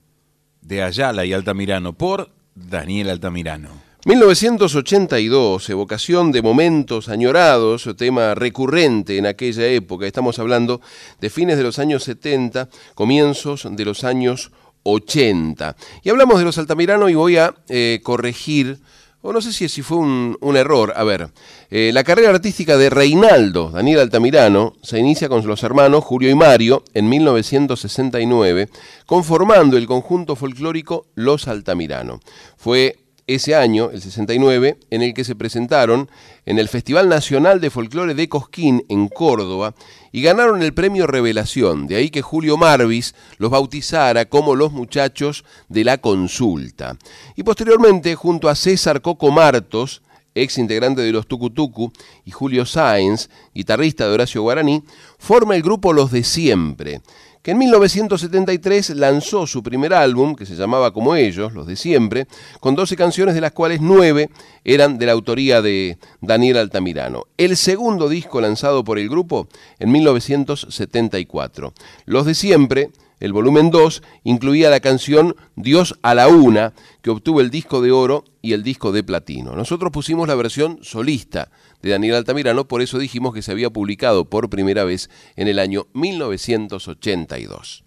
[0.62, 3.89] de Ayala y Altamirano, por Daniel Altamirano.
[4.06, 10.06] 1982, evocación de momentos añorados, tema recurrente en aquella época.
[10.06, 10.80] Estamos hablando
[11.20, 14.52] de fines de los años 70, comienzos de los años
[14.84, 15.76] 80.
[16.02, 18.78] Y hablamos de los Altamirano y voy a eh, corregir,
[19.20, 20.94] o no sé si, si fue un, un error.
[20.96, 21.28] A ver,
[21.68, 26.34] eh, la carrera artística de Reinaldo, Daniel Altamirano, se inicia con los hermanos Julio y
[26.34, 28.70] Mario en 1969,
[29.04, 32.20] conformando el conjunto folclórico Los Altamirano.
[32.56, 32.96] Fue
[33.34, 36.10] ese año, el 69, en el que se presentaron
[36.46, 39.74] en el Festival Nacional de Folclore de Cosquín, en Córdoba,
[40.10, 41.86] y ganaron el premio Revelación.
[41.86, 46.96] De ahí que Julio Marvis los bautizara como los muchachos de la consulta.
[47.36, 50.02] Y posteriormente, junto a César Coco Martos,
[50.34, 51.92] ex integrante de los Tucutucu,
[52.24, 54.82] y Julio Sáenz, guitarrista de Horacio Guaraní,
[55.18, 57.00] forma el grupo Los de Siempre
[57.42, 62.26] que en 1973 lanzó su primer álbum, que se llamaba como ellos, Los de Siempre,
[62.60, 64.28] con 12 canciones de las cuales 9
[64.64, 67.24] eran de la autoría de Daniel Altamirano.
[67.38, 71.72] El segundo disco lanzado por el grupo en 1974.
[72.04, 77.40] Los de Siempre, el volumen 2, incluía la canción Dios a la Una, que obtuvo
[77.40, 79.54] el disco de oro y el disco de platino.
[79.54, 81.50] Nosotros pusimos la versión solista
[81.82, 85.58] de Daniel Altamirano, por eso dijimos que se había publicado por primera vez en el
[85.58, 87.84] año 1982.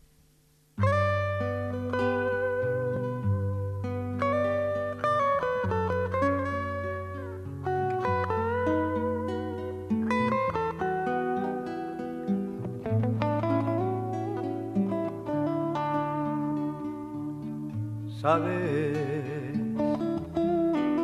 [18.23, 18.72] Sabes,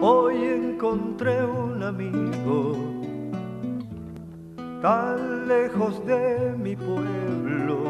[0.02, 2.76] hoy encontré un amigo
[4.82, 7.84] tan lejos de mi pueblo,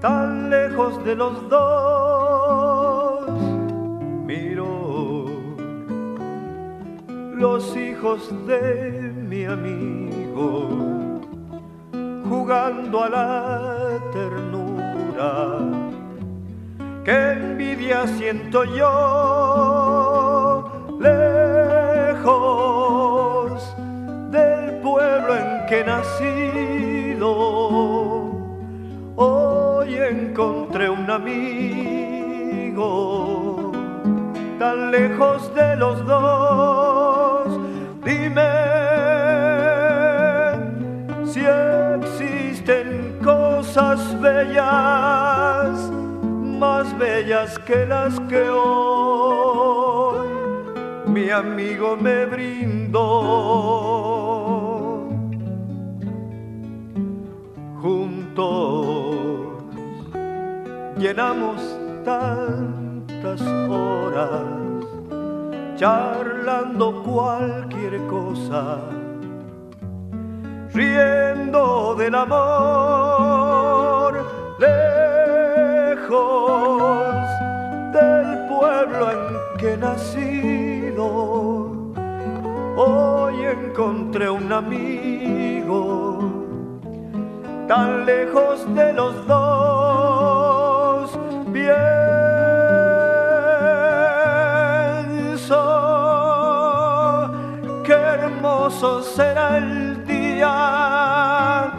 [0.00, 3.30] tan lejos de los dos.
[4.26, 5.26] Miro
[7.34, 10.68] los hijos de mi amigo
[12.28, 15.58] jugando a la ternura
[17.04, 20.05] qué envidia siento yo
[20.98, 22.36] lejos
[24.30, 27.30] del pueblo en que he nacido.
[29.16, 32.86] Hoy encontré un amigo
[34.58, 37.60] tan lejos de los dos.
[38.04, 38.42] Dime
[41.24, 45.90] si existen cosas bellas
[46.58, 50.35] más bellas que las que hoy
[51.16, 53.00] mi amigo me brindó.
[57.80, 59.16] Juntos
[60.98, 61.58] llenamos
[62.04, 64.42] tantas horas
[65.76, 68.80] charlando cualquier cosa,
[70.74, 74.12] riendo del amor,
[74.58, 75.96] lejos
[77.94, 79.18] del pueblo en
[79.56, 79.78] que
[82.78, 86.18] Hoy encontré un amigo
[87.68, 91.10] tan lejos de los dos.
[91.52, 91.90] Pienso
[97.84, 101.72] qué hermoso será el día.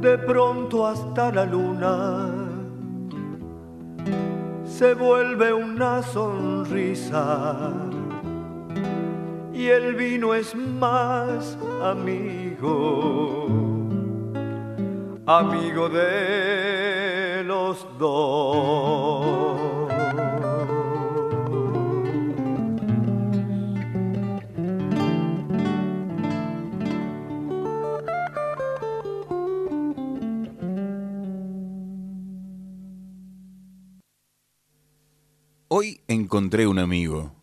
[0.00, 2.37] De pronto hasta la luna
[4.78, 7.72] se vuelve una sonrisa
[9.52, 13.48] y el vino es más amigo,
[15.26, 19.77] amigo de los dos.
[35.70, 37.34] Hoy encontré un amigo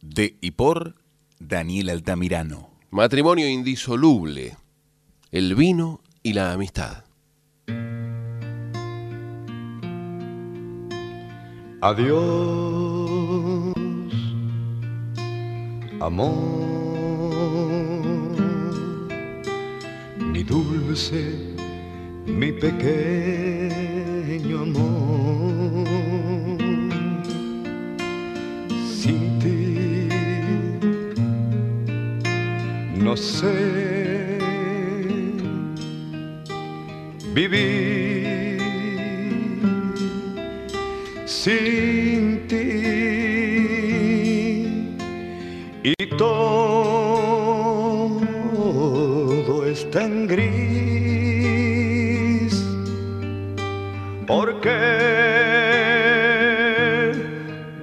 [0.00, 0.94] de y por
[1.38, 2.70] Daniel Altamirano.
[2.90, 4.56] Matrimonio indisoluble,
[5.30, 7.04] el vino y la amistad.
[11.82, 13.74] Adiós,
[16.00, 16.32] amor,
[20.18, 21.54] mi dulce,
[22.24, 23.82] mi pequeño
[24.62, 26.13] amor.
[33.14, 34.38] No sé
[37.32, 38.58] vivir
[41.24, 42.66] sin ti.
[45.84, 47.04] Y todo
[49.64, 50.54] está en gris
[54.26, 54.74] porque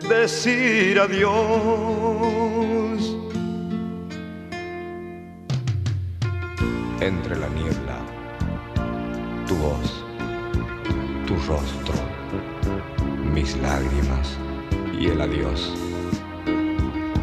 [0.09, 1.90] decir adiós
[15.23, 15.73] el adiós.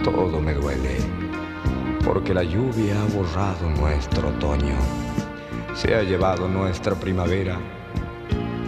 [0.04, 0.96] Todo me duele,
[2.04, 4.76] porque la lluvia ha borrado nuestro otoño,
[5.74, 7.58] se ha llevado nuestra primavera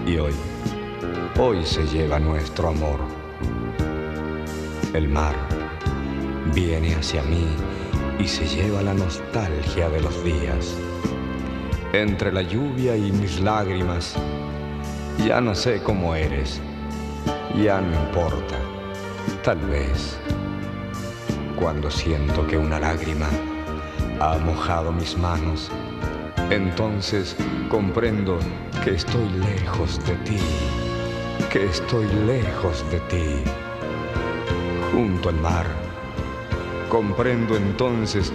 [0.06, 0.34] y hoy,
[1.38, 3.00] hoy se lleva nuestro amor.
[4.92, 5.34] El mar
[6.54, 7.46] viene hacia mí
[8.18, 10.76] y se lleva la nostalgia de los días.
[11.92, 14.16] Entre la lluvia y mis lágrimas,
[15.24, 16.60] ya no sé cómo eres
[17.56, 18.69] ya no importa.
[19.42, 20.18] Tal vez
[21.58, 23.26] cuando siento que una lágrima
[24.20, 25.70] ha mojado mis manos,
[26.50, 27.34] entonces
[27.70, 28.38] comprendo
[28.84, 30.38] que estoy lejos de ti,
[31.50, 33.42] que estoy lejos de ti.
[34.92, 35.64] Junto al mar,
[36.90, 38.34] comprendo entonces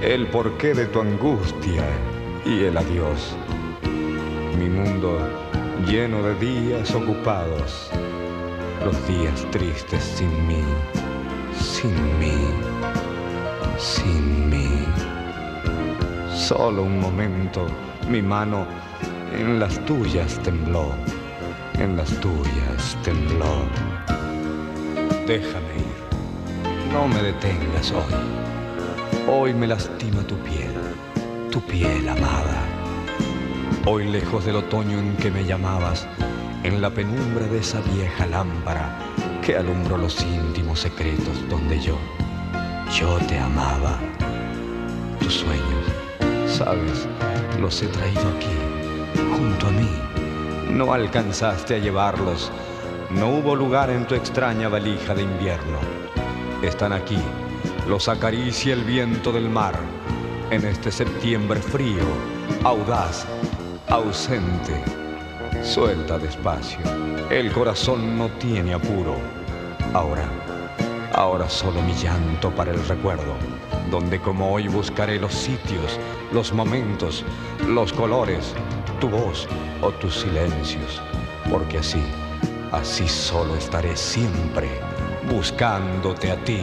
[0.00, 1.84] el porqué de tu angustia
[2.46, 3.36] y el adiós.
[4.58, 5.18] Mi mundo
[5.86, 7.90] lleno de días ocupados
[8.86, 10.62] los días tristes sin mí,
[11.58, 12.38] sin mí,
[13.78, 14.68] sin mí.
[16.32, 17.66] Solo un momento
[18.08, 18.64] mi mano
[19.32, 20.92] en las tuyas tembló,
[21.80, 23.56] en las tuyas tembló.
[25.26, 28.14] Déjame ir, no me detengas hoy.
[29.26, 30.74] Hoy me lastima tu piel,
[31.50, 32.62] tu piel amada.
[33.84, 36.06] Hoy lejos del otoño en que me llamabas,
[36.66, 38.98] en la penumbra de esa vieja lámpara
[39.40, 41.96] que alumbró los íntimos secretos donde yo,
[42.92, 44.00] yo te amaba.
[45.20, 45.86] Tus sueños,
[46.48, 47.06] sabes,
[47.60, 49.88] los he traído aquí, junto a mí.
[50.72, 52.50] No alcanzaste a llevarlos,
[53.10, 55.78] no hubo lugar en tu extraña valija de invierno.
[56.62, 57.18] Están aquí,
[57.88, 59.78] los acaricia el viento del mar,
[60.50, 62.04] en este septiembre frío,
[62.64, 63.24] audaz,
[63.88, 64.95] ausente
[65.66, 66.78] Suelta despacio,
[67.28, 69.16] el corazón no tiene apuro.
[69.92, 70.24] Ahora,
[71.12, 73.34] ahora solo mi llanto para el recuerdo,
[73.90, 75.98] donde como hoy buscaré los sitios,
[76.32, 77.24] los momentos,
[77.66, 78.54] los colores,
[79.00, 79.48] tu voz
[79.82, 81.02] o tus silencios,
[81.50, 82.02] porque así,
[82.70, 84.68] así solo estaré siempre
[85.28, 86.60] buscándote a ti.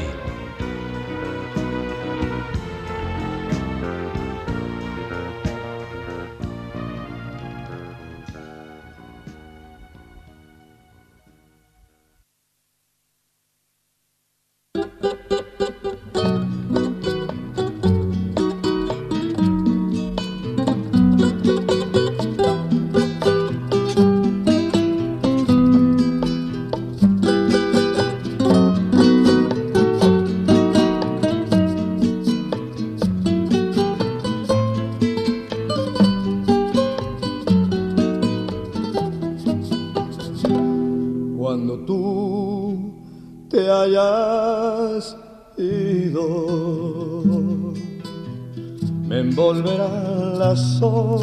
[49.53, 51.13] Me envolverán las sombras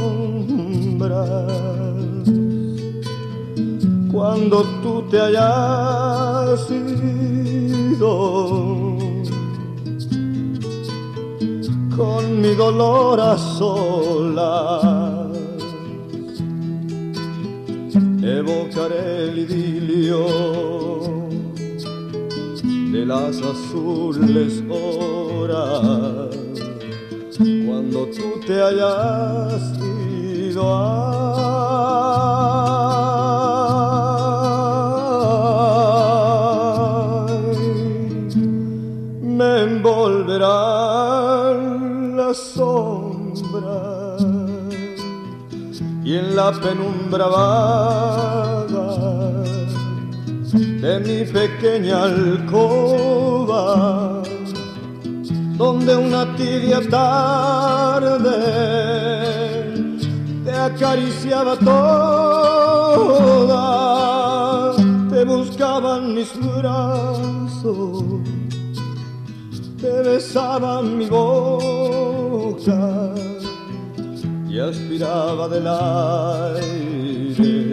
[4.12, 8.08] cuando tú te hayas ido.
[11.96, 15.28] Con mi dolor a solas
[18.22, 20.26] evocaré el idilio
[22.92, 25.99] de las azules horas
[28.00, 30.64] cuando tú te hayas ido
[39.22, 40.36] me envolverán
[42.16, 44.22] las sombras
[46.04, 48.96] y en la penumbra vaga
[50.52, 53.99] de mi pequeña alcoba,
[55.80, 58.30] donde una tibia tarde
[60.44, 61.74] te acariciaba toda,
[65.08, 68.04] te buscaban mis brazos,
[69.80, 73.14] te besaban mi boca
[74.48, 77.69] y aspiraba del aire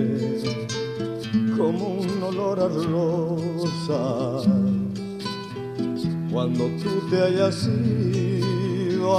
[6.38, 9.10] Cuando tú te hayas ido,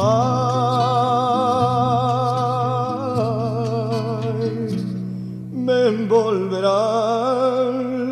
[5.50, 6.60] me envolverán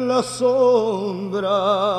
[0.08, 1.95] las sombras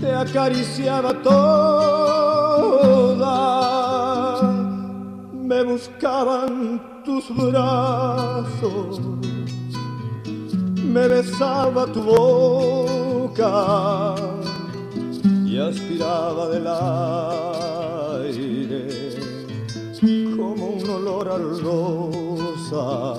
[0.00, 1.42] te acariciaba toda,
[5.34, 9.07] me buscaban tus brazos
[10.98, 13.54] me besaba tu boca
[15.46, 16.66] y aspiraba del
[18.26, 18.82] aire
[20.36, 23.18] como un olor a rosas.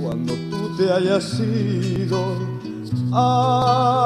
[0.00, 2.20] Cuando tú te hayas ido,
[3.12, 4.00] ay,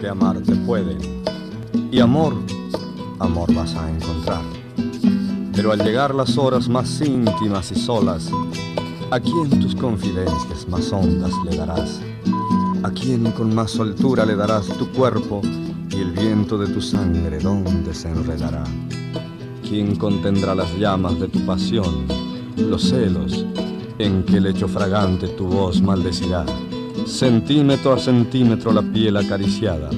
[0.00, 0.96] que amarte puede,
[1.90, 2.34] y amor,
[3.18, 4.42] amor vas a encontrar.
[5.54, 8.30] Pero al llegar las horas más íntimas y solas,
[9.10, 12.00] ¿a quién tus confidencias más hondas le darás?
[12.82, 15.40] ¿A quién con más soltura le darás tu cuerpo
[15.90, 18.64] y el viento de tu sangre donde se enredará?
[19.68, 22.06] ¿Quién contendrá las llamas de tu pasión,
[22.56, 23.44] los celos
[23.98, 26.44] en que lecho fragante tu voz maldecirá.
[27.08, 29.90] Centímetro a centímetro la piel acariciada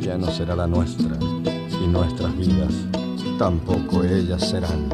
[0.00, 1.16] ya no será la nuestra
[1.82, 2.72] y nuestras vidas
[3.38, 4.88] tampoco ellas serán.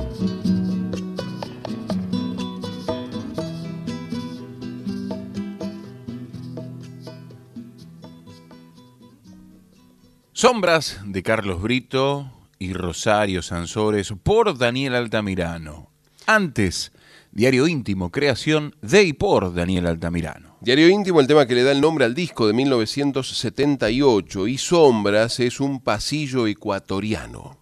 [10.33, 15.91] Sombras de Carlos Brito y Rosario Sansores por Daniel Altamirano.
[16.27, 16.93] Antes,
[17.33, 20.50] Diario Íntimo, creación de y por Daniel Altamirano.
[20.63, 25.41] Diario Íntimo, el tema que le da el nombre al disco de 1978, y Sombras
[25.41, 27.57] es un pasillo ecuatoriano.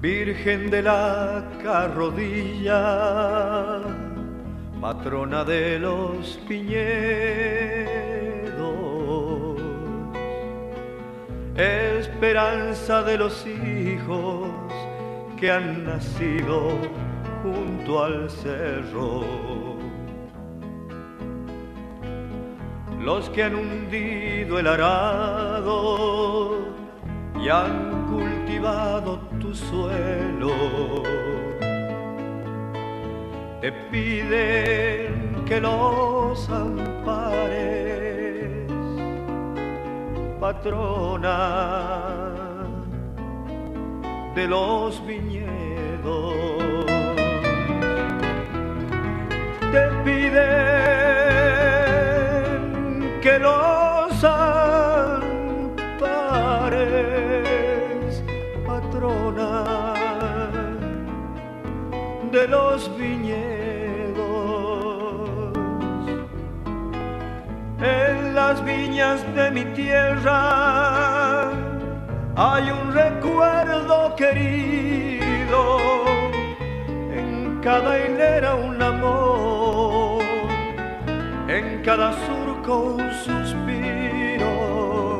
[0.00, 2.80] Virgen de la carrodilla,
[4.80, 6.80] patrona de los piñedos,
[11.58, 14.48] esperanza de los hijos
[15.42, 16.78] que han nacido
[17.42, 19.24] junto al cerro.
[23.00, 26.58] Los que han hundido el arado
[27.42, 30.52] y han cultivado tu suelo.
[33.60, 37.90] te piden que los ampares,
[40.38, 41.32] patrona
[44.34, 46.34] de los viñedos.
[49.72, 50.40] Te piden
[53.20, 54.72] que los ampares,
[58.66, 59.94] patrona
[62.30, 63.52] de los viñedos.
[67.80, 71.31] En las viñas de mi tierra
[72.36, 75.78] hay un recuerdo querido,
[77.12, 80.22] en cada hilera un amor,
[81.48, 85.18] en cada surco un suspiro,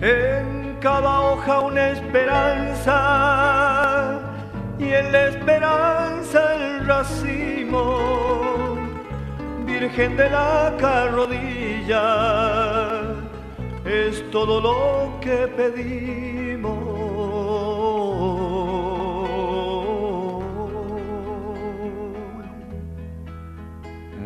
[0.00, 2.96] en cada hoja una esperanza.
[4.78, 7.98] Y en la esperanza el racimo,
[9.66, 12.89] Virgen de la carrodilla
[13.84, 16.78] es todo lo que pedimos.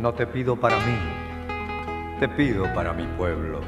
[0.00, 0.98] No te pido para mí,
[2.20, 3.60] te pido para mi pueblo,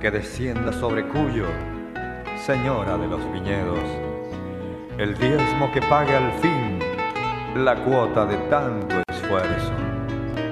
[0.00, 1.46] que descienda sobre Cuyo,
[2.44, 3.78] señora de los viñedos,
[4.98, 6.80] el diezmo que pague al fin
[7.54, 9.72] la cuota de tanto esfuerzo,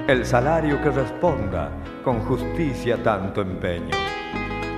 [0.07, 1.71] el salario que responda
[2.05, 3.97] con justicia tanto empeño.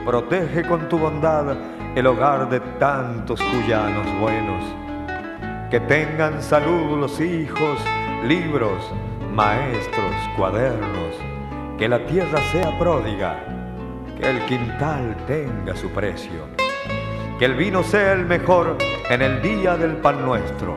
[0.04, 1.56] Protege con tu bondad
[1.96, 4.62] el hogar de tantos cuyanos buenos.
[5.68, 7.80] Que tengan salud los hijos,
[8.24, 8.92] libros,
[9.32, 11.16] maestros, cuadernos.
[11.76, 13.44] Que la tierra sea pródiga,
[14.16, 16.46] que el quintal tenga su precio.
[17.40, 18.78] Que el vino sea el mejor
[19.10, 20.76] en el día del pan nuestro.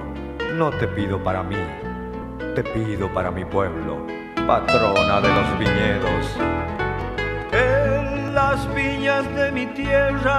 [0.56, 1.56] No te pido para mí,
[2.56, 4.18] te pido para mi pueblo
[4.50, 6.26] patrona de los viñedos.
[7.52, 10.38] En las viñas de mi tierra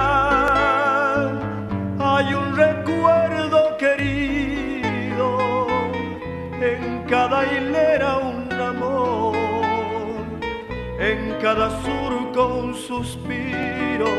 [1.97, 5.27] hay un recuerdo querido,
[6.59, 9.37] en cada hilera un amor,
[10.99, 14.11] en cada surco un suspiro,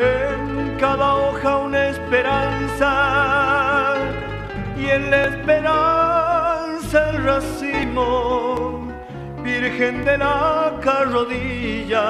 [0.00, 2.92] en cada hoja una esperanza.
[4.76, 5.95] Y en la esperanza
[7.26, 8.86] racimo,
[9.42, 12.06] Virgen de la carrodilla,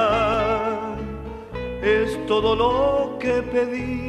[1.83, 4.06] es todo lo que pedimos.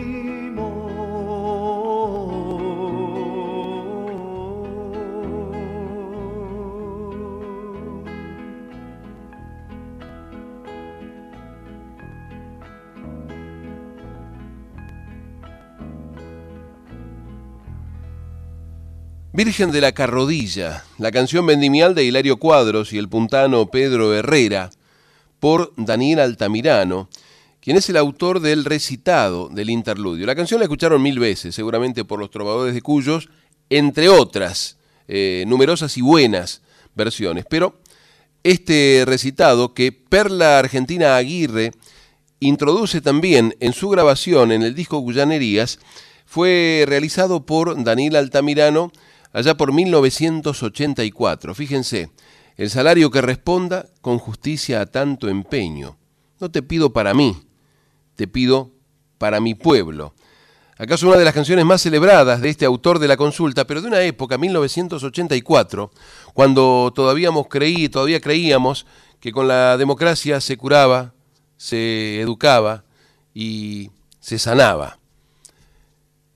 [19.38, 24.72] Virgen de la Carrodilla, la canción vendimial de Hilario Cuadros y el puntano Pedro Herrera,
[25.40, 27.08] por Daniel Altamirano,
[27.62, 30.26] quien es el autor del recitado del interludio.
[30.26, 33.30] La canción la escucharon mil veces, seguramente por los trovadores de Cuyos,
[33.70, 34.78] entre otras
[35.08, 36.64] eh, numerosas y buenas
[36.96, 37.46] versiones.
[37.48, 37.80] Pero
[38.42, 41.74] este recitado que Perla Argentina Aguirre
[42.40, 45.78] introduce también en su grabación en el disco Guyanerías,
[46.26, 48.92] fue realizado por Daniel Altamirano,
[49.34, 51.54] allá por 1984.
[51.56, 52.12] Fíjense,
[52.58, 55.98] el salario que responda con justicia a tanto empeño.
[56.40, 57.38] No te pido para mí,
[58.16, 58.72] te pido
[59.18, 60.14] para mi pueblo.
[60.80, 63.88] ¿Acaso una de las canciones más celebradas de este autor de la consulta, pero de
[63.88, 65.92] una época, 1984,
[66.34, 68.86] cuando todavía, creí, todavía creíamos
[69.20, 71.14] que con la democracia se curaba,
[71.58, 72.84] se educaba
[73.34, 75.00] y se sanaba.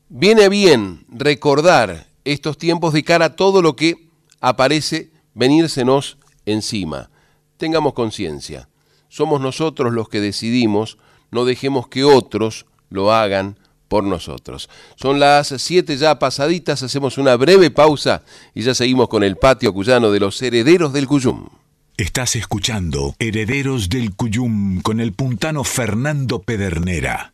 [0.09, 4.09] Viene bien recordar estos tiempos de cara a todo lo que
[4.39, 7.09] aparece venírsenos encima.
[7.57, 8.69] Tengamos conciencia,
[9.09, 10.97] somos nosotros los que decidimos,
[11.31, 13.57] no dejemos que otros lo hagan
[13.87, 14.69] por nosotros.
[14.95, 19.73] Son las siete ya pasaditas, hacemos una breve pausa y ya seguimos con el patio
[19.73, 21.49] cuyano de los herederos del Cuyum.
[21.97, 27.33] Estás escuchando Herederos del Cuyum con el puntano Fernando Pedernera.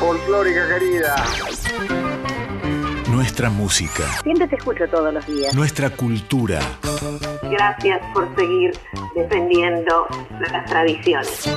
[0.00, 1.14] Folclórica querida
[3.14, 4.02] nuestra música.
[4.24, 5.54] Siempre te escucho todos los días.
[5.54, 6.58] Nuestra cultura.
[7.42, 8.72] Gracias por seguir
[9.14, 10.06] defendiendo
[10.40, 11.48] las tradiciones.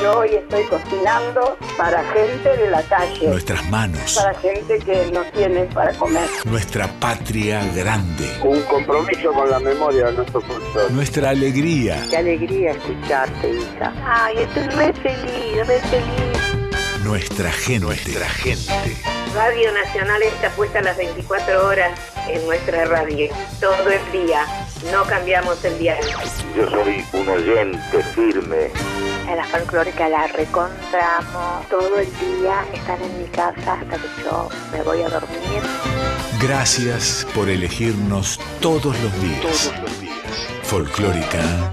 [0.00, 3.28] Yo hoy estoy cocinando para gente de la calle.
[3.28, 4.14] Nuestras manos.
[4.14, 6.28] Para gente que no tiene para comer.
[6.46, 8.26] Nuestra patria grande.
[8.42, 10.90] Un compromiso con la memoria de nuestro cultor.
[10.92, 12.02] Nuestra alegría.
[12.08, 13.92] Qué alegría escucharte, hija.
[14.06, 16.35] Ay, estoy re feliz, re feliz
[17.06, 17.86] Nuestra gente.
[17.86, 18.96] Nuestra gente.
[19.32, 21.96] Radio Nacional está puesta las 24 horas
[22.28, 24.44] en nuestra radio, todo el día.
[24.90, 26.18] No cambiamos el diario.
[26.56, 28.72] Yo soy un oyente firme.
[29.28, 31.68] En la folclórica la recontramos.
[31.70, 35.62] Todo el día están en mi casa hasta que yo me voy a dormir.
[36.42, 39.40] Gracias por elegirnos todos los días.
[39.42, 40.16] Todos los días.
[40.64, 41.72] Folclórica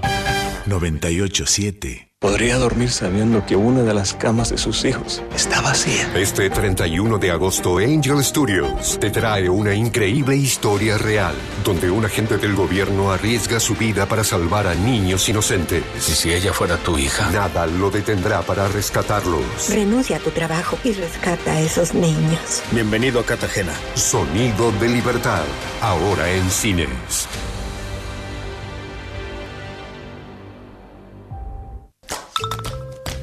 [0.66, 2.13] 987.
[2.24, 6.10] Podría dormir sabiendo que una de las camas de sus hijos está vacía.
[6.16, 12.38] Este 31 de agosto, Angel Studios te trae una increíble historia real, donde un agente
[12.38, 15.84] del gobierno arriesga su vida para salvar a niños inocentes.
[15.98, 17.30] ¿Y si ella fuera tu hija?
[17.30, 19.68] Nada lo detendrá para rescatarlos.
[19.68, 22.62] Renuncia a tu trabajo y rescata a esos niños.
[22.72, 23.74] Bienvenido a Cartagena.
[23.96, 25.44] Sonido de libertad,
[25.82, 27.28] ahora en cines.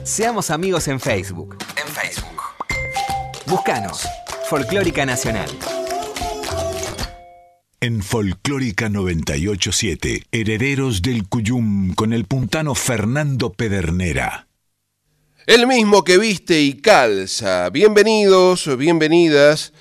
[0.03, 1.57] Seamos amigos en Facebook.
[1.77, 2.41] En Facebook.
[3.45, 4.07] Búscanos.
[4.49, 5.49] Folclórica Nacional.
[7.79, 14.47] En Folclórica 987, Herederos del Cuyum con el puntano Fernando Pedernera.
[15.45, 17.69] El mismo que viste y calza.
[17.69, 19.71] Bienvenidos, bienvenidas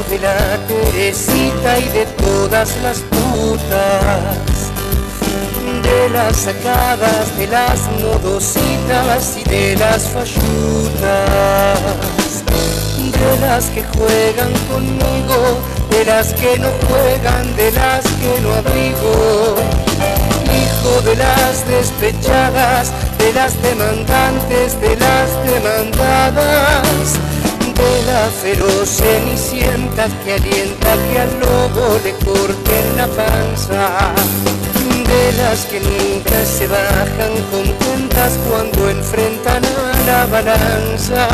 [0.09, 4.71] De la Teresita y de todas las putas,
[5.83, 11.79] de las sacadas, de las modositas y de las fallutas,
[13.19, 15.59] de las que juegan conmigo,
[15.91, 19.57] de las que no juegan, de las que no abrigo.
[20.59, 27.19] Hijo de las despechadas, de las demandantes, de las demandadas
[28.05, 34.13] la feroz cenicienta que alienta que al lobo le corten la panza,
[35.11, 41.27] de las que nunca se bajan contentas cuando enfrentan a la balanza,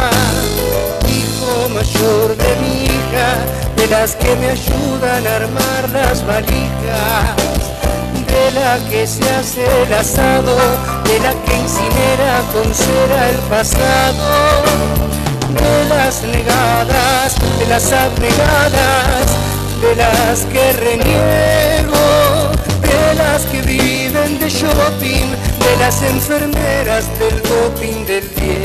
[1.07, 3.29] hijo mayor de mi hija,
[3.75, 7.74] de las que me ayudan a armar las valijas
[8.27, 10.55] de la que se hace el asado,
[11.03, 14.63] de la que incinera con cera el pasado,
[15.53, 19.25] de las negadas, de las abnegadas,
[19.81, 22.51] de las que reniego,
[22.81, 25.27] de las que viven de shopping,
[25.59, 28.64] de las enfermeras del doping del Diego.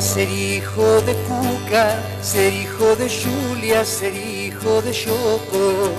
[0.00, 5.92] Ser hijo de Cuca, ser hijo de Julia, ser hijo de Choco,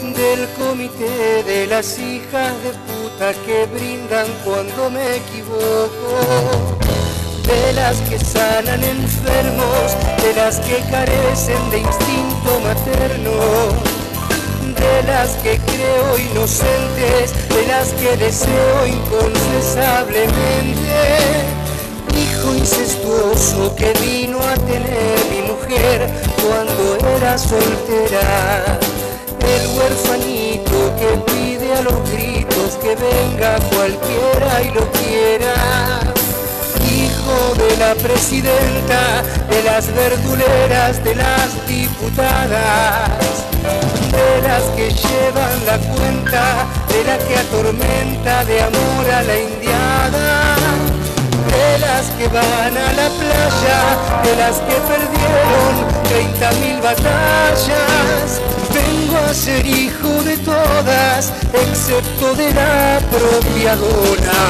[0.00, 6.68] del comité de las hijas de puta que brindan cuando me equivoco,
[7.46, 13.96] de las que sanan enfermos, de las que carecen de instinto materno
[14.76, 21.65] de las que creo inocentes, de las que deseo inconfesablemente.
[22.46, 28.78] Hijo incestuoso que vino a tener mi mujer cuando era soltera.
[29.40, 35.54] El huerfanito que pide a los gritos que venga cualquiera y lo quiera.
[36.88, 43.10] Hijo de la presidenta, de las verduleras, de las diputadas,
[44.12, 50.95] de las que llevan la cuenta, de la que atormenta de amor a la indiada
[51.48, 53.78] de las que van a la playa,
[54.24, 55.72] de las que perdieron
[56.04, 58.40] 30 mil batallas.
[58.72, 64.40] Vengo a ser hijo de todas, excepto de la apropiadora,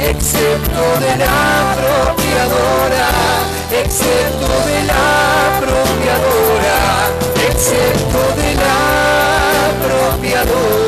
[0.00, 3.08] excepto de la apropiadora,
[3.70, 6.78] excepto de la apropiadora,
[7.48, 8.76] excepto de la
[9.70, 10.85] apropiadora.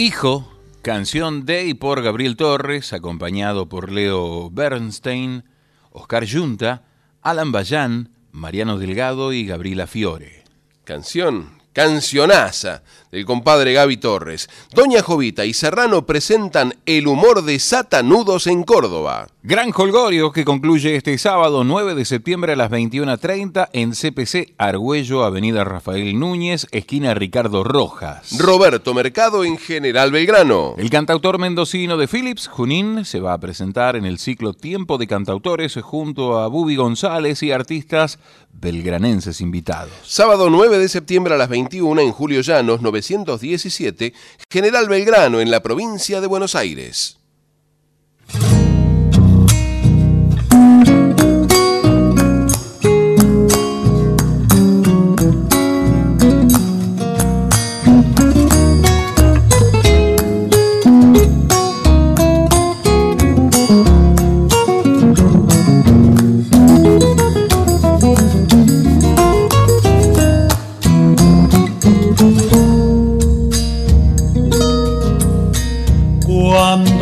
[0.00, 0.48] Hijo,
[0.80, 5.42] canción de y por Gabriel Torres, acompañado por Leo Bernstein,
[5.90, 6.84] Oscar Yunta,
[7.20, 10.44] Alan Bayán, Mariano Delgado y Gabriela Fiore.
[10.84, 14.48] Canción, cancionaza del compadre Gaby Torres.
[14.72, 19.26] Doña Jovita y Serrano presentan El humor de Satanudos en Córdoba.
[19.48, 25.24] Gran Holgorio que concluye este sábado 9 de septiembre a las 21.30 en CPC Argüello,
[25.24, 28.36] Avenida Rafael Núñez, esquina Ricardo Rojas.
[28.36, 30.74] Roberto Mercado en General Belgrano.
[30.76, 35.06] El cantautor mendocino de Philips, Junín, se va a presentar en el ciclo Tiempo de
[35.06, 38.18] Cantautores junto a Bubi González y artistas
[38.52, 39.94] belgranenses invitados.
[40.04, 44.12] Sábado 9 de septiembre a las 21 en Julio Llanos 917,
[44.50, 47.18] General Belgrano en la provincia de Buenos Aires.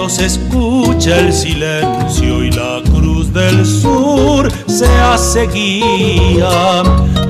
[0.09, 6.83] Se escucha el silencio y la cruz del sur se hace guía,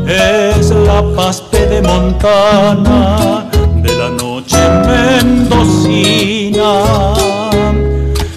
[0.06, 3.46] es la paz de montana
[3.76, 4.56] de la noche
[5.24, 6.82] mendocina.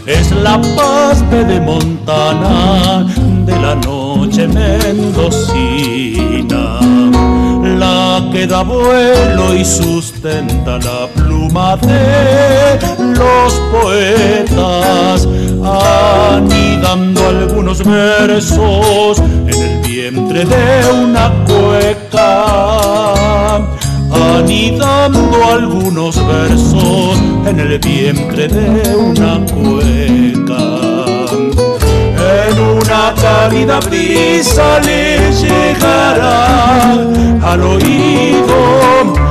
[0.06, 3.06] Es la paz de montana
[3.45, 5.99] de la noche mendocina
[7.80, 15.27] la que da vuelo y sustenta la pluma de los poetas,
[15.63, 22.35] anidando algunos versos en el vientre de una cueca,
[24.37, 30.63] anidando algunos versos en el vientre de una cueca.
[32.49, 36.93] En una cálida brisa le llegará
[37.41, 39.28] al oído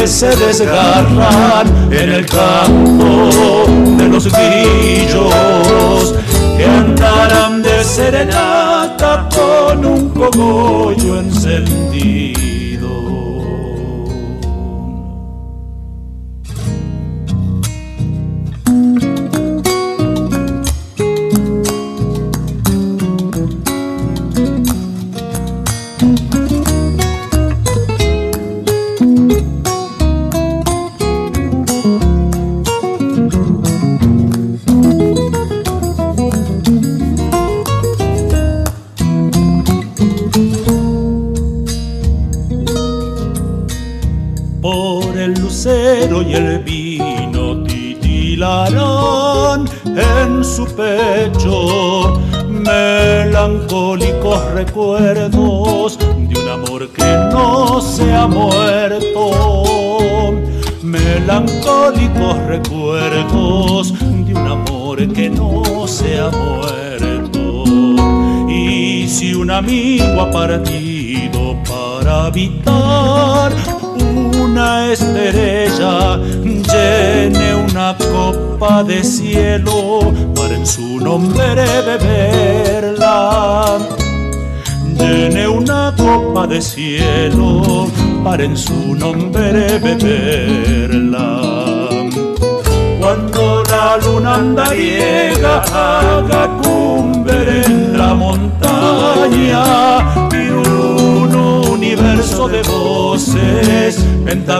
[0.00, 3.66] que se desgarran en el campo
[3.96, 6.14] de los grillos
[6.56, 12.59] que andarán de serenata con un cogollo encendido.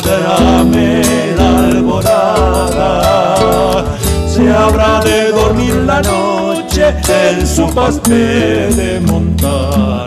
[0.07, 3.17] la alborada,
[4.27, 10.07] se habrá de dormir la noche en su pastel de montana.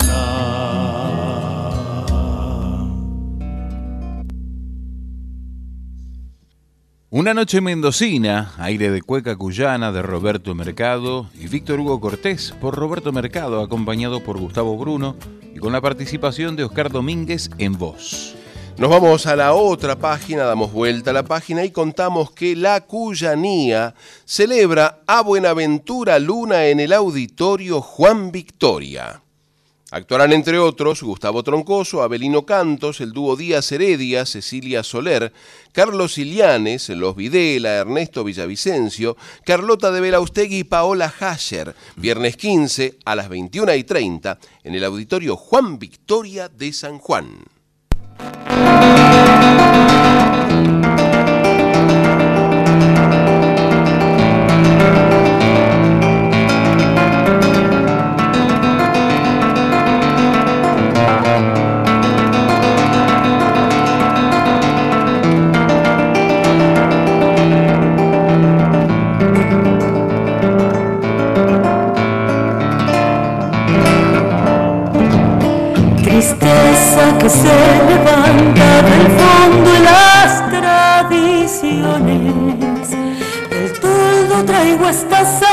[7.10, 12.76] Una noche mendocina, aire de cueca cuyana de Roberto Mercado y Víctor Hugo Cortés por
[12.76, 15.16] Roberto Mercado, acompañado por Gustavo Bruno
[15.54, 18.36] y con la participación de Oscar Domínguez en voz.
[18.76, 22.82] Nos vamos a la otra página, damos vuelta a la página y contamos que la
[22.82, 23.94] Cuyanía
[24.26, 29.22] celebra a Buenaventura Luna en el auditorio Juan Victoria.
[29.92, 35.32] Actuarán entre otros Gustavo Troncoso, Abelino Cantos, el dúo Díaz Heredia, Cecilia Soler,
[35.72, 43.16] Carlos Ilianes, Los Videla, Ernesto Villavicencio, Carlota de Belaustegui y Paola Hasher, viernes 15 a
[43.16, 47.53] las 21 y 30 en el auditorio Juan Victoria de San Juan.
[77.24, 77.56] Que se
[77.88, 82.90] levanta del fondo de las tradiciones.
[83.50, 85.53] Del todo traigo esta samba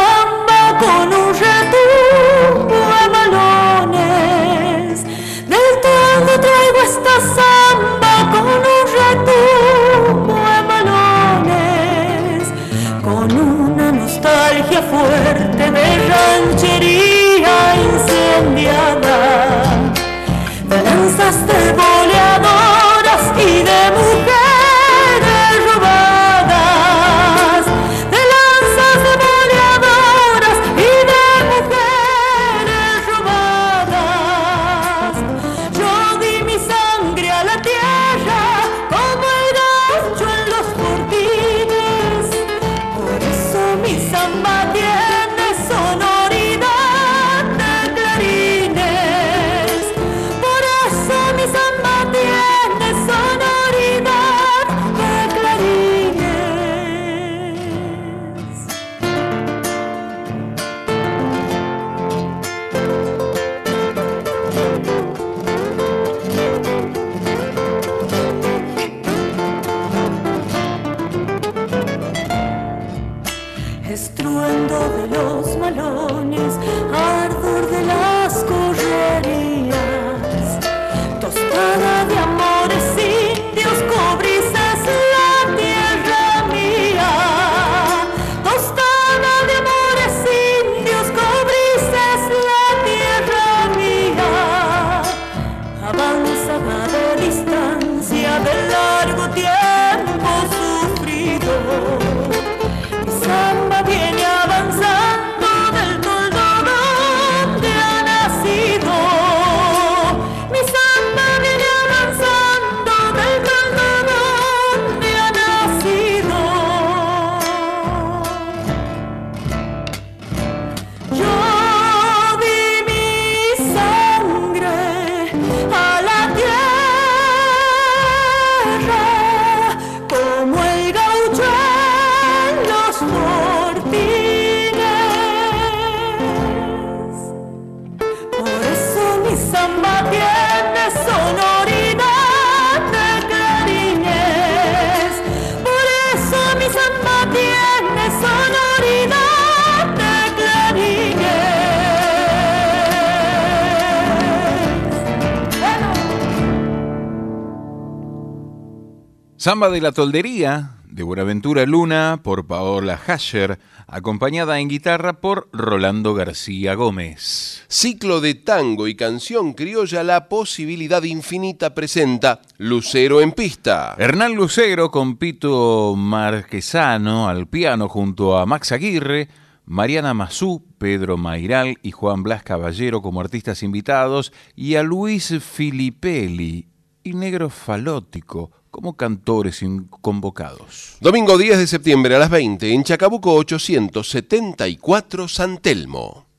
[159.41, 166.12] Samba de la Toldería, de Buenaventura Luna, por Paola Hasher, acompañada en guitarra por Rolando
[166.12, 167.65] García Gómez.
[167.67, 173.95] Ciclo de tango y canción criolla La Posibilidad Infinita presenta Lucero en Pista.
[173.97, 179.31] Hernán Lucero con Pito Marquesano al piano junto a Max Aguirre,
[179.65, 186.67] Mariana Mazú, Pedro Mairal y Juan Blas Caballero como artistas invitados y a Luis Filipelli
[187.03, 189.61] y Negro Falótico como cantores
[190.01, 190.97] convocados.
[191.01, 196.30] Domingo 10 de septiembre a las 20 en Chacabuco 874 San Telmo.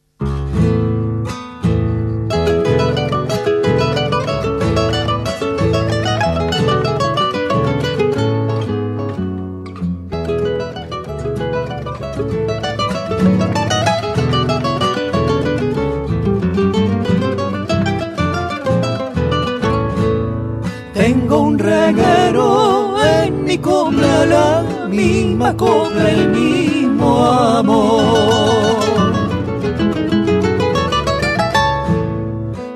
[21.61, 28.81] Reguero en mi copla, la misma copla, el mismo amor.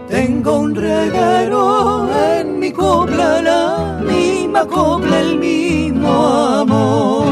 [0.09, 6.13] Tengo un reguero en mi copla, la misma copla, el mismo
[6.63, 7.25] amor.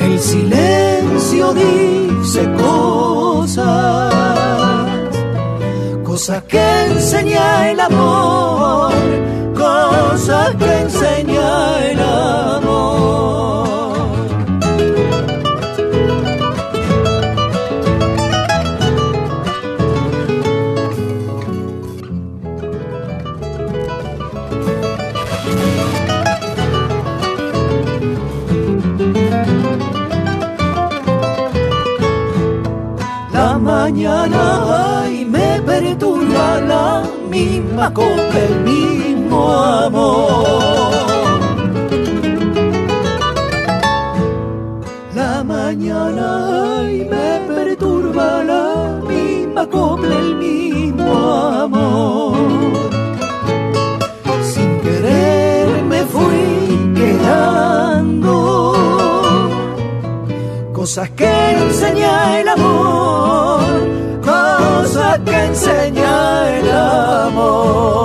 [0.00, 4.12] El silencio dice cosas,
[6.14, 8.92] cosas que enseña el amor,
[9.56, 13.64] cosas que enseña el amor.
[33.32, 34.83] La mañana
[35.74, 40.44] perturba la misma copla, el mismo amor.
[45.14, 46.28] La mañana
[46.96, 51.12] y me perturba la misma copla, el mismo
[51.66, 52.36] amor.
[54.52, 56.46] Sin querer me fui
[57.00, 58.36] quedando
[60.72, 61.32] cosas que
[61.64, 63.83] enseña el amor,
[64.94, 68.04] cosas que enseña el amor.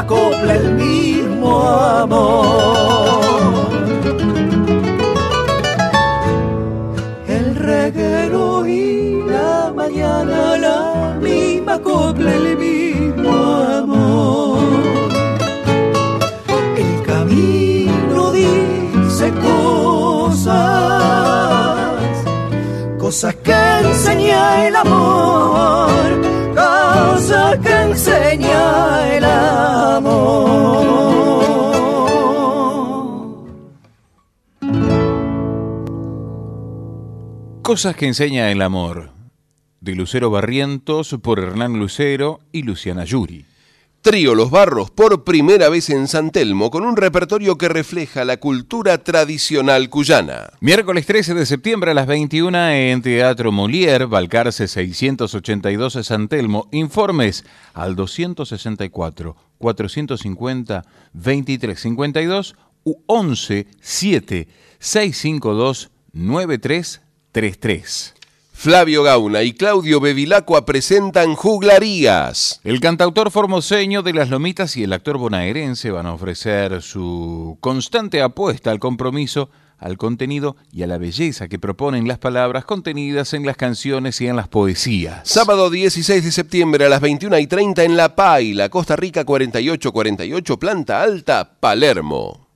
[0.00, 3.20] Misma copla, el mismo amor.
[7.26, 13.30] El reguero y la mañana la misma copla, el mismo
[13.78, 14.58] amor.
[16.76, 20.56] El camino dice cosas,
[22.98, 26.19] cosas que enseña el amor,
[28.00, 30.80] enseña el amor.
[37.62, 39.10] Cosas que enseña el amor.
[39.82, 43.44] De Lucero Barrientos por Hernán Lucero y Luciana Yuri.
[44.02, 48.38] Trío Los Barros por primera vez en San Telmo con un repertorio que refleja la
[48.38, 50.54] cultura tradicional cuyana.
[50.60, 56.66] Miércoles 13 de septiembre a las 21 en Teatro Molière, Balcarce 682 de San Telmo.
[56.72, 57.44] Informes
[57.74, 60.82] al 264 450
[61.12, 64.48] 2352 u 11 7
[64.78, 68.14] 652 9333.
[68.60, 72.60] Flavio Gauna y Claudio Bevilacqua presentan Juglarías.
[72.62, 78.20] El cantautor formoseño de las Lomitas y el actor bonaerense van a ofrecer su constante
[78.20, 83.46] apuesta al compromiso, al contenido y a la belleza que proponen las palabras contenidas en
[83.46, 85.26] las canciones y en las poesías.
[85.26, 90.58] Sábado 16 de septiembre a las 21 y 30 en La Paila, Costa Rica 4848,
[90.58, 92.49] planta alta, Palermo.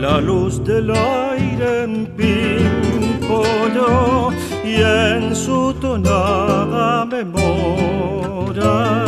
[0.00, 4.30] La luz del aire en pimpollo
[4.64, 9.04] y en su tonada memoria.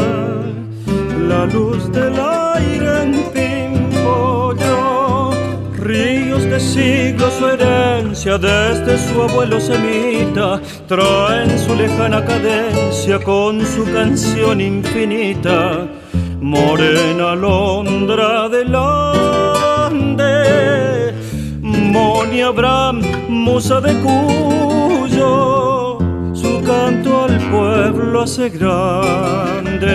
[1.28, 5.30] La luz del aire en pimpollo
[5.82, 13.66] ríos de siglos su herencia desde su abuelo semita, trae en su lejana cadencia con
[13.66, 15.88] su canción infinita,
[16.42, 20.34] morena alondra del Ande,
[21.60, 25.28] Moni Abraham, musa de Cuyo,
[26.34, 29.92] su canto al pueblo hace grande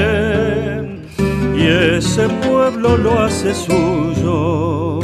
[1.58, 1.68] y
[1.98, 5.02] ese pueblo lo hace suyo.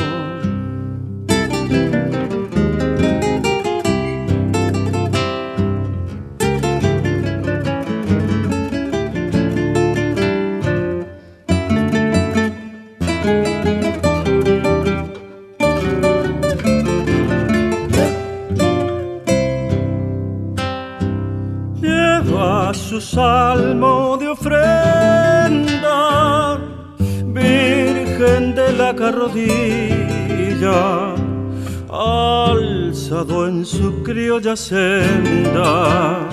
[23.03, 24.57] Salmo de ofrenda,
[27.25, 30.81] Virgen de la carrodilla,
[31.91, 36.27] alzado en su criolla senda,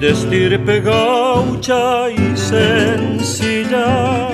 [0.00, 4.28] de estirpe gaucha y sencilla,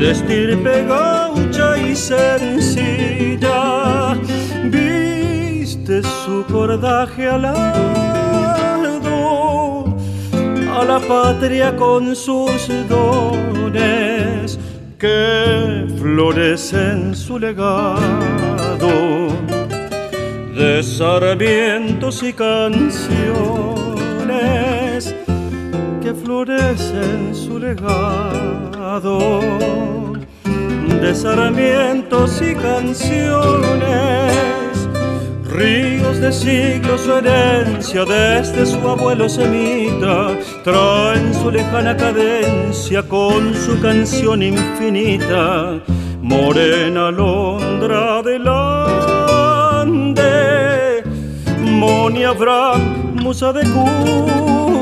[0.00, 3.50] de gaucha y sencilla,
[5.90, 7.84] viste su cordaje alado
[10.78, 14.58] a la patria con sus dones
[14.98, 17.98] que florecen su legado.
[20.54, 23.14] De sarmientos y canciones
[26.02, 29.40] que florecen su legado.
[31.00, 34.34] De sarmientos y canciones,
[35.50, 43.80] ríos de siglos su herencia desde su abuelo semita, traen su lejana cadencia con su
[43.80, 45.80] canción infinita,
[46.22, 48.46] morena alondra del
[49.78, 50.22] Ande,
[51.60, 53.62] Moni Abraham, musa de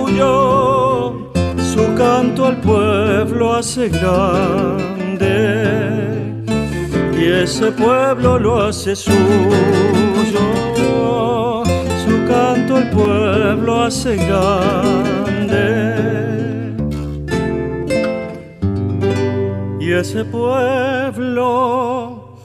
[0.01, 0.21] Cuyo,
[1.57, 4.89] su canto al pueblo hace grande
[7.31, 9.19] ese pueblo lo hace suyo.
[12.05, 15.17] Su canto al pueblo hace grande
[19.81, 22.39] y ese pueblo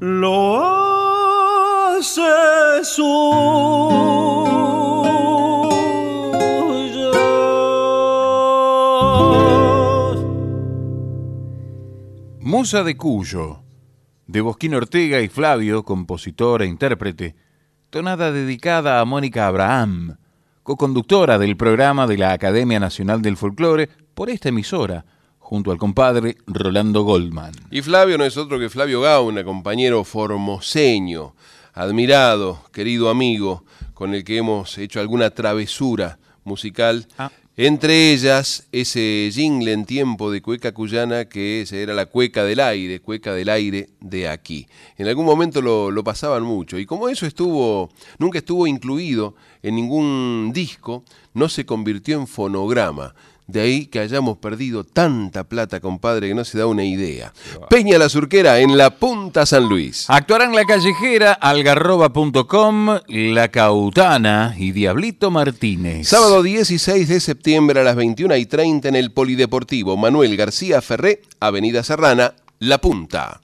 [0.00, 4.22] lo hace suyo.
[12.40, 13.61] Musa de Cuyo,
[14.32, 17.36] de Bosquín Ortega y Flavio, compositor e intérprete,
[17.90, 20.16] tonada dedicada a Mónica Abraham,
[20.62, 25.04] co-conductora del programa de la Academia Nacional del Folclore por esta emisora,
[25.38, 27.52] junto al compadre Rolando Goldman.
[27.70, 31.34] Y Flavio no es otro que Flavio Gauna, compañero formoseño,
[31.74, 37.06] admirado, querido amigo, con el que hemos hecho alguna travesura musical.
[37.58, 43.00] Entre ellas, ese jingle en tiempo de cueca cuyana que era la cueca del aire,
[43.00, 44.66] cueca del aire de aquí.
[44.96, 49.74] En algún momento lo, lo pasaban mucho y como eso estuvo, nunca estuvo incluido en
[49.74, 51.04] ningún disco,
[51.34, 53.14] no se convirtió en fonograma.
[53.46, 57.34] De ahí que hayamos perdido tanta plata, compadre, que no se da una idea.
[57.68, 60.06] Peña la Surquera en la Punta San Luis.
[60.08, 66.08] Actuarán La Callejera, algarroba.com, La Cautana y Diablito Martínez.
[66.08, 71.20] Sábado 16 de septiembre a las 21 y 30 en el Polideportivo Manuel García Ferré,
[71.38, 73.41] Avenida Serrana, La Punta.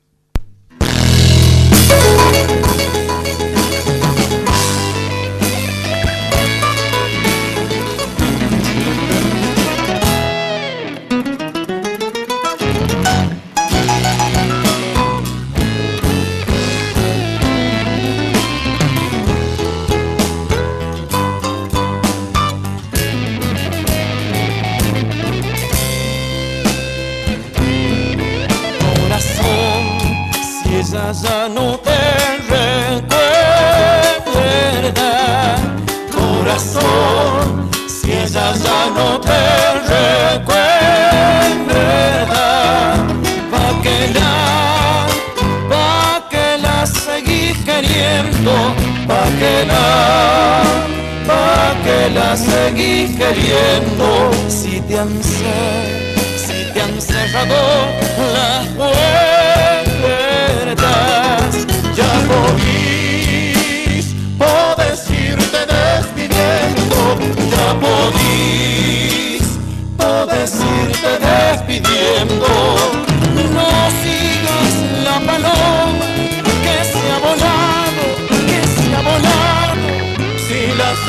[31.12, 31.98] Ya no te
[32.48, 33.10] recuerda,
[36.12, 39.42] corazón, si ella ya no te
[39.92, 40.66] recuerda,
[43.50, 44.32] pa' que la,
[45.70, 48.52] pa' que la seguís queriendo,
[49.06, 49.88] pa' que la,
[51.26, 54.06] pa' que la seguís queriendo,
[54.48, 56.06] si te han cer-
[56.36, 57.60] si te han cerrado
[58.34, 58.98] las puertas,
[60.82, 60.97] ya
[62.28, 64.06] podís,
[64.38, 67.00] podés irte despidiendo,
[67.52, 69.46] ya podís,
[70.34, 72.52] decirte despidiendo.
[73.56, 74.72] No sigas
[75.04, 76.06] la paloma
[76.64, 78.04] que se ha volado,
[78.48, 79.86] que se ha volado.
[80.46, 81.00] Si las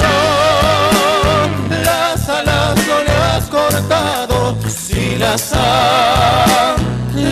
[1.88, 4.38] las alas no le has cortado,
[4.70, 5.44] si las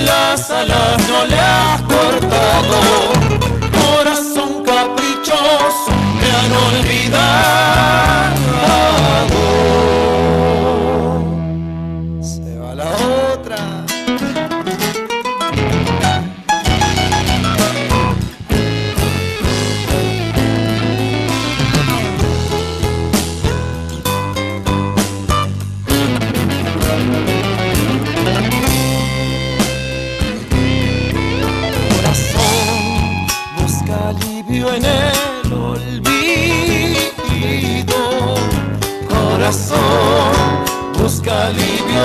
[0.05, 3.66] las alas no le has cortado.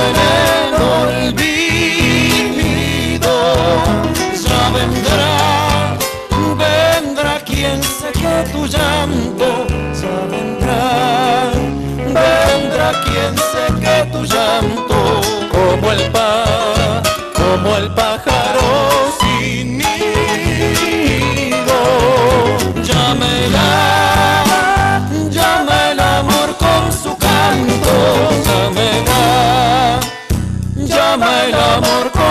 [0.09, 1.75] En el olvido.
[4.45, 5.35] Ya vendrá,
[6.57, 9.51] vendrá quien seque tu llanto.
[10.01, 10.85] Ya vendrá,
[12.07, 14.99] vendrá quien seque tu llanto.
[15.53, 16.31] Como el pa,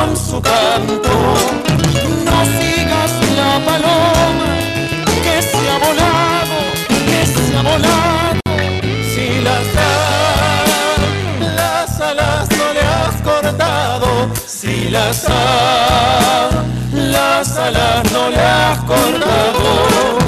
[0.02, 1.14] con su canto.
[2.26, 4.52] No sigas la paloma
[5.26, 6.58] que se ha volado,
[7.10, 8.40] que se ha volado.
[9.14, 11.00] Si las alas,
[11.56, 14.10] las alas no le has cortado,
[14.48, 20.21] si las alas, las alas no le has cortado.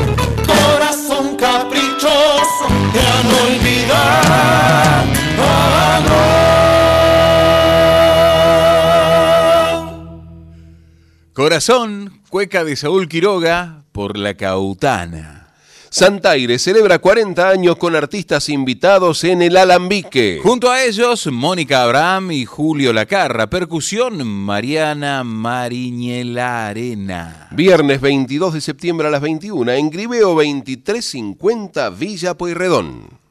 [11.33, 15.47] Corazón, cueca de Saúl Quiroga por la Cautana.
[15.89, 20.39] Santaire celebra 40 años con artistas invitados en el Alambique.
[20.43, 23.49] Junto a ellos, Mónica Abraham y Julio Lacarra.
[23.49, 27.47] Percusión, Mariana Mariñela Arena.
[27.49, 33.22] Viernes 22 de septiembre a las 21 en Gribeo 2350 Villa Pueyrredón.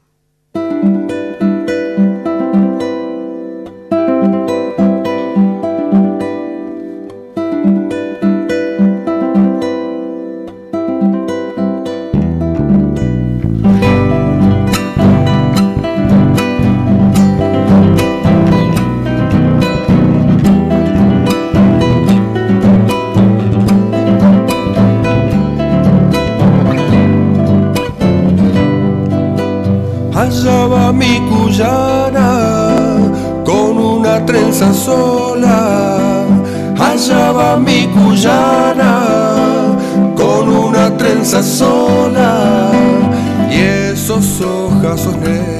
[34.71, 36.25] Sola.
[36.79, 38.93] Allá va mi cuyana
[40.15, 42.71] con una trenza sola.
[43.49, 43.59] Y
[43.91, 45.52] esos ojazos negros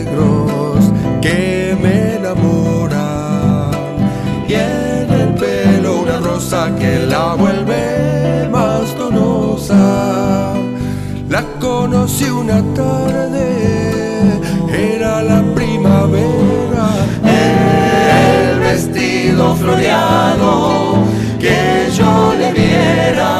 [19.33, 20.95] vestido floreado
[21.39, 23.31] que yo le viera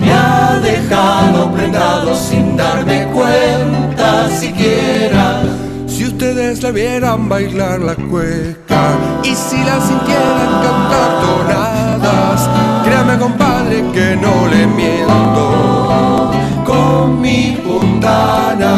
[0.00, 5.42] me ha dejado prendado sin darme cuenta siquiera.
[5.86, 12.48] Si ustedes la vieran bailar la cueca y si la sintieran cantar tonadas,
[12.84, 16.30] créame compadre que no le miento
[16.64, 18.74] con mi puntana,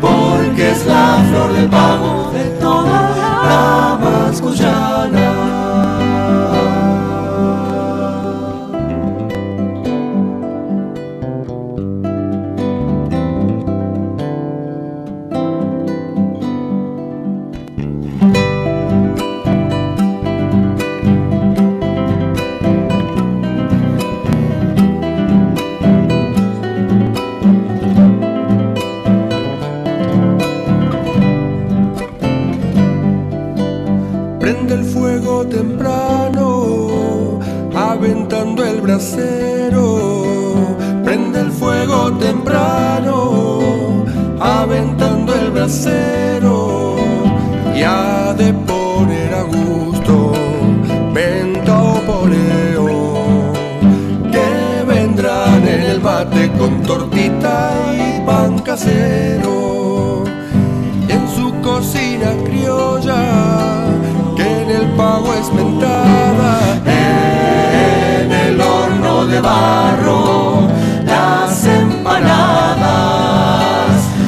[0.00, 2.67] porque es la flor del pago de toda
[61.08, 63.22] En su cocina criolla
[64.36, 66.58] que en el pago es mentada.
[66.86, 70.68] En el horno de barro,
[71.04, 72.88] las empanadas,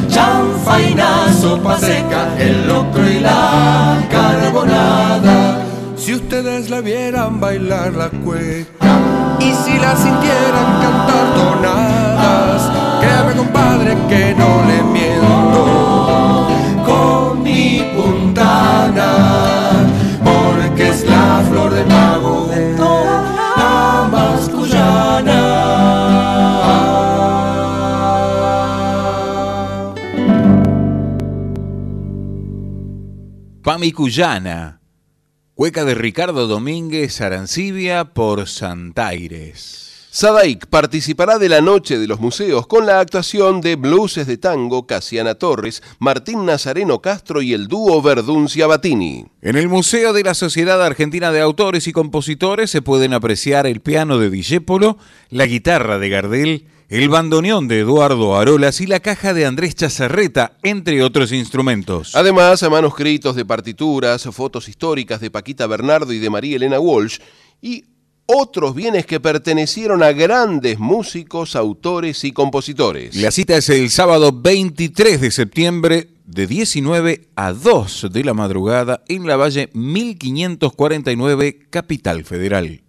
[0.08, 5.64] chanfaina, sopa seca, el locro y la carbonada.
[5.96, 8.98] Si ustedes la vieran bailar la cueca
[9.38, 11.99] y si la sintieran cantar tonadas,
[13.60, 16.48] compadre que no le miento
[16.84, 19.10] con mi puntana,
[20.24, 25.40] porque es la flor de pago de la mascuyana.
[33.62, 34.80] Pamicuyana,
[35.54, 39.89] cueca de Ricardo Domínguez Arancibia por Santaires.
[40.12, 44.84] Sadaik participará de la Noche de los Museos con la actuación de blueses de tango
[44.84, 49.26] Casiana Torres, Martín Nazareno Castro y el dúo Verduncia Batini.
[49.40, 53.78] En el Museo de la Sociedad Argentina de Autores y Compositores se pueden apreciar el
[53.78, 59.32] piano de Dijépolo, la guitarra de Gardel, el bandoneón de Eduardo Arolas y la caja
[59.32, 62.16] de Andrés Chazarreta, entre otros instrumentos.
[62.16, 67.18] Además, manuscritos de partituras, fotos históricas de Paquita Bernardo y de María Elena Walsh
[67.62, 67.84] y
[68.36, 73.14] otros bienes que pertenecieron a grandes músicos, autores y compositores.
[73.16, 79.02] La cita es el sábado 23 de septiembre de 19 a 2 de la madrugada
[79.08, 82.82] en la Valle 1549, Capital Federal.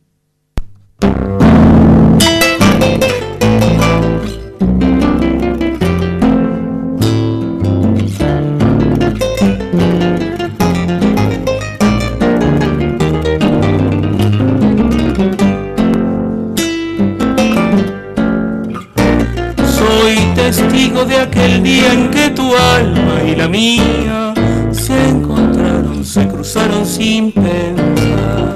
[20.52, 24.34] Testigo de aquel día en que tu alma y la mía
[24.72, 28.56] se encontraron, se cruzaron sin pensar.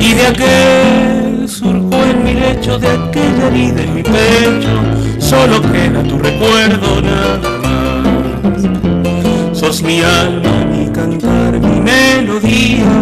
[0.00, 4.76] Y de aquel surgió en mi lecho, de aquella herida en mi pecho,
[5.18, 9.58] solo queda tu recuerdo nada más.
[9.58, 12.92] Sos mi alma, mi cantar, mi melodía,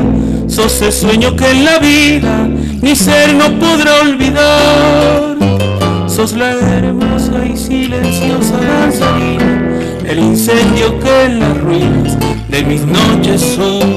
[0.49, 2.49] sos el sueño que en la vida
[2.81, 5.37] mi ser no podrá olvidar.
[6.17, 9.69] Sos la hermosa y silenciosa danzarina,
[10.09, 12.17] el incendio que en las ruinas
[12.49, 13.96] de mis noches supe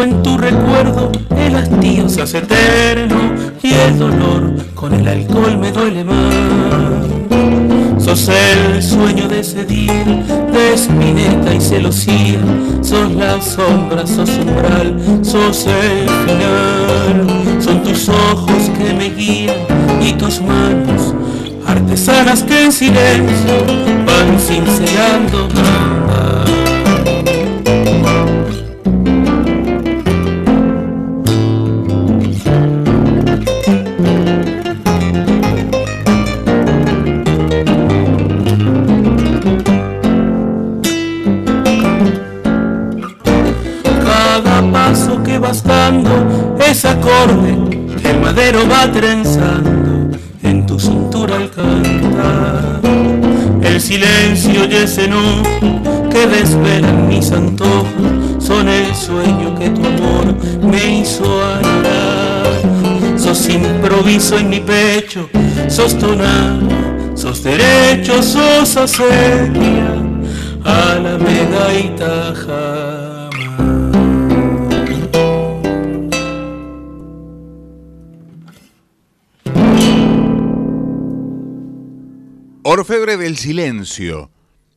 [0.00, 5.70] en tu recuerdo, el hastío se hace eterno y el dolor con el alcohol me
[5.70, 6.34] duele más.
[7.98, 10.04] Sos el sueño de día,
[10.52, 12.38] de espineta y celosía,
[12.80, 17.60] sos la sombra, sos umbral, sos el final.
[17.60, 19.56] Son tus ojos que me guían
[20.00, 21.14] y tus manos,
[21.66, 23.66] artesanas que en silencio
[24.06, 25.48] van cincelando
[48.42, 52.80] madero va trenzando en tu cintura al cantar.
[53.62, 55.42] El silencio y ese no
[56.10, 57.86] que desvelan mis antojos
[58.40, 61.24] son el sueño que tu amor me hizo
[61.54, 63.16] anhelar.
[63.16, 65.28] Sos improviso en mi pecho,
[65.68, 66.68] sos tonal,
[67.14, 69.92] sos derecho, sos acequia,
[70.64, 72.81] alameda y taja.
[83.32, 84.30] Del Silencio,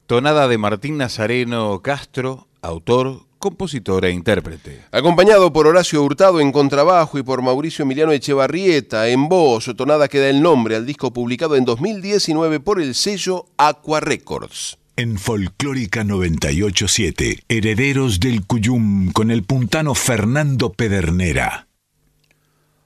[0.08, 4.82] tonada de Martín Nazareno Castro, autor, compositor e intérprete.
[4.94, 10.20] Acompañado por Horacio Hurtado en contrabajo y por Mauricio Emiliano Echevarrieta en voz, tonada que
[10.20, 14.78] da el nombre al disco publicado en 2019 por el sello Aqua Records.
[14.96, 21.68] En Folclórica 987, Herederos del Cuyum con el puntano Fernando Pedernera.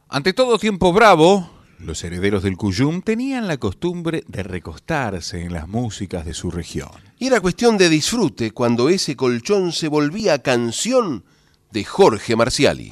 [0.07, 1.47] Ante todo tiempo bravo,
[1.79, 6.91] los herederos del Cuyum tenían la costumbre de recostarse en las músicas de su región.
[7.17, 11.23] Y era cuestión de disfrute cuando ese colchón se volvía canción
[11.71, 12.91] de Jorge Marciali.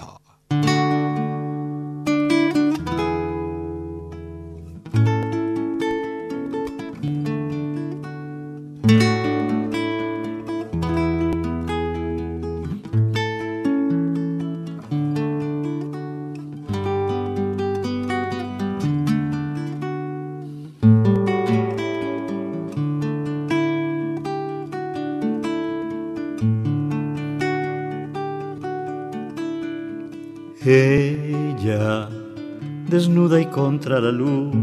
[34.08, 34.56] La luz,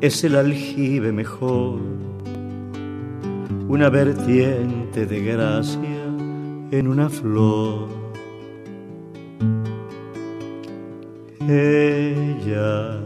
[0.00, 1.78] es el aljibe mejor,
[3.68, 6.04] una vertiente de gracia
[6.72, 7.88] en una flor.
[11.48, 13.00] Ella,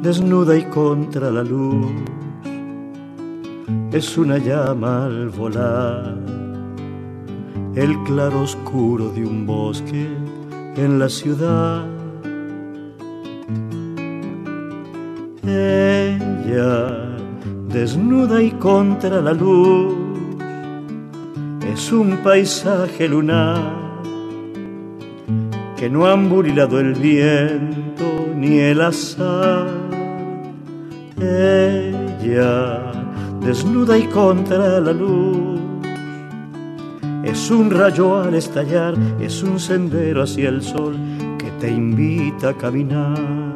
[0.00, 1.90] desnuda y contra la luz,
[3.90, 6.16] es una llama al volar,
[7.74, 10.06] el claro oscuro de un bosque
[10.76, 11.89] en la ciudad.
[17.80, 19.94] Desnuda y contra la luz,
[21.72, 23.72] es un paisaje lunar
[25.78, 28.04] que no han burilado el viento
[28.36, 29.66] ni el azar.
[31.18, 32.92] Ella,
[33.40, 35.58] desnuda y contra la luz,
[37.24, 40.96] es un rayo al estallar, es un sendero hacia el sol
[41.38, 43.49] que te invita a caminar.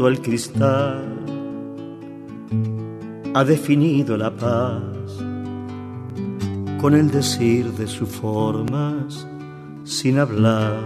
[0.00, 1.04] Junto al cristal,
[3.34, 4.82] ha definido la paz
[6.80, 9.26] con el decir de sus formas
[9.84, 10.78] sin hablar.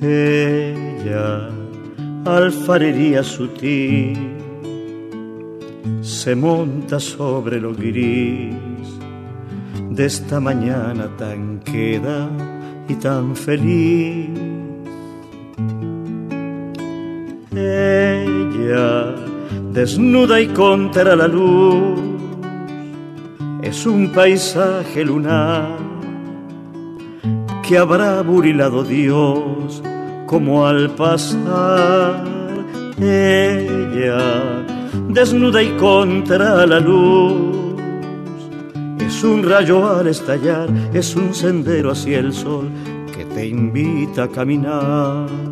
[0.00, 1.48] Ella,
[2.24, 4.36] alfarería sutil,
[6.00, 8.54] se monta sobre lo gris
[9.90, 12.28] de esta mañana tan queda
[12.88, 14.25] y tan feliz.
[19.76, 22.00] Desnuda y contra la luz,
[23.62, 25.76] es un paisaje lunar
[27.62, 29.82] que habrá burilado Dios
[30.24, 32.24] como al pasar.
[32.98, 34.64] Ella,
[35.10, 37.76] desnuda y contra la luz,
[38.98, 42.70] es un rayo al estallar, es un sendero hacia el sol
[43.14, 45.45] que te invita a caminar.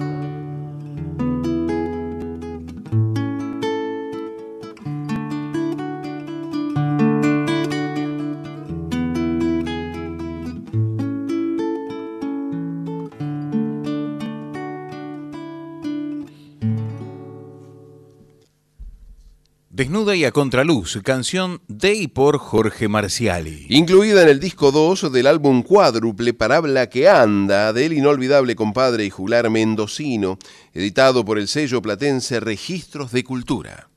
[19.85, 23.67] Desnuda y a contraluz, canción de y por Jorge Marciali.
[23.69, 29.11] Incluida en el disco 2 del álbum cuádruple Parabla que anda del inolvidable compadre y
[29.11, 30.39] juglar mendocino,
[30.73, 33.91] editado por el sello platense Registros de Cultura.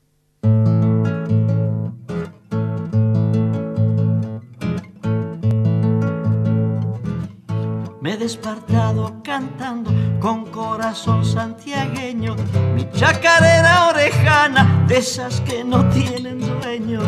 [8.02, 12.34] Me he despertado cantando con corazón santiagueño,
[12.74, 17.00] mi chacarera orejana, de esas que no tienen dueño.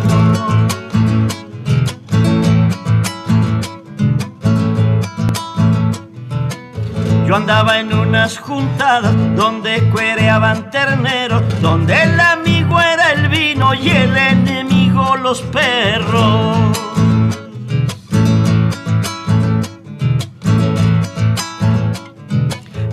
[7.27, 13.89] Yo andaba en unas juntadas donde cuereaban terneros, donde el amigo era el vino y
[13.89, 16.90] el enemigo los perros.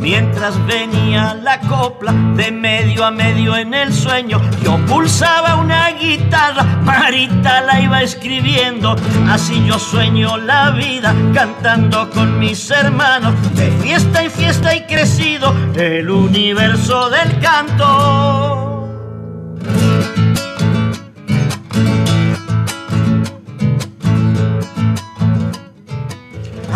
[0.10, 6.64] Mientras venía la copla de medio a medio en el sueño, yo pulsaba una guitarra,
[6.82, 8.96] Marita la iba escribiendo.
[9.30, 15.54] Así yo sueño la vida cantando con mis hermanos, de fiesta en fiesta y crecido
[15.76, 18.67] el universo del canto.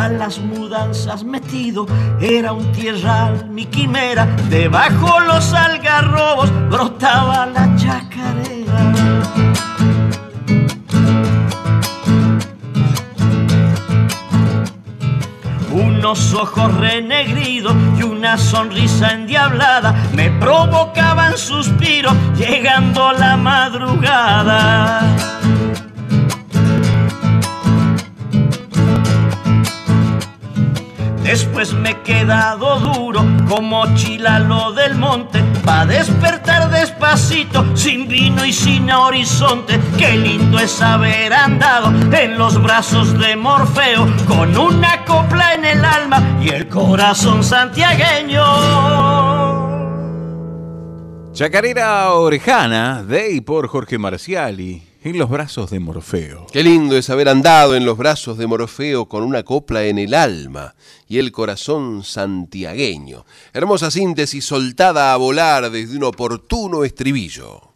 [0.02, 1.86] A las mudanzas metido,
[2.20, 8.94] era un tierral mi quimera, debajo los algarrobos brotaba la chacarera.
[15.72, 25.31] Unos ojos renegridos y una sonrisa endiablada me provocaban suspiros llegando la madrugada.
[31.32, 38.52] Después me he quedado duro como chilalo del monte, pa' despertar despacito, sin vino y
[38.52, 39.80] sin horizonte.
[39.98, 45.86] Qué lindo es haber andado en los brazos de Morfeo, con una copla en el
[45.86, 48.44] alma y el corazón santiagueño.
[51.32, 56.46] Chacarera Orejana, de y por Jorge Marciali, en los brazos de Morfeo.
[56.52, 60.14] Qué lindo es haber andado en los brazos de Morfeo con una copla en el
[60.14, 60.76] alma
[61.08, 63.26] y el corazón santiagueño.
[63.54, 67.71] Hermosa síntesis soltada a volar desde un oportuno estribillo.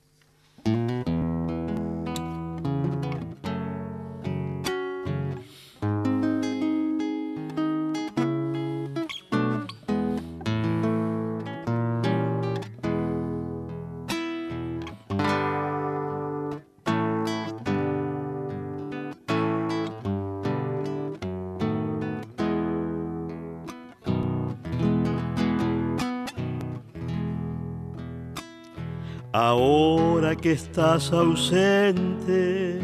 [30.46, 32.80] Que estás ausente,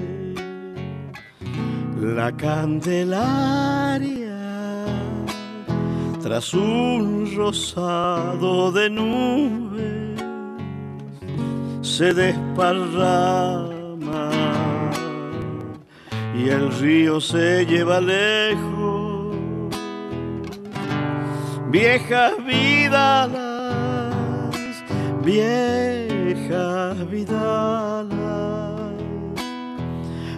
[2.02, 3.20] la candelaria
[6.24, 10.20] tras un rosado de nubes
[11.84, 13.52] se desparrama
[16.36, 19.36] y el río se lleva lejos.
[21.70, 23.30] Viejas vidas
[26.34, 28.06] viejas vidas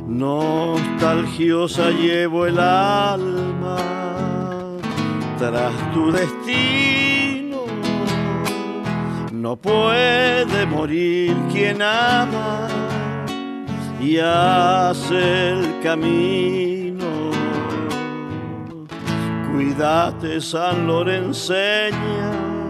[0.08, 3.78] nostalgiosa llevo el alma
[5.38, 7.66] tras tu destino.
[9.32, 12.68] No puede morir quien ama
[14.02, 17.32] y hace el camino.
[19.52, 22.63] Cuídate San Lorenceña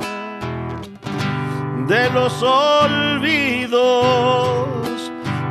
[1.94, 3.78] de los olvidos,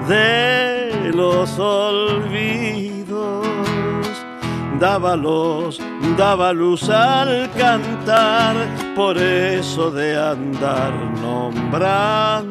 [0.08, 3.46] de los olvidos.
[4.80, 5.80] Dábalos,
[6.18, 8.56] daba luz al cantar,
[8.96, 10.92] por eso de andar
[11.22, 12.50] nombrando.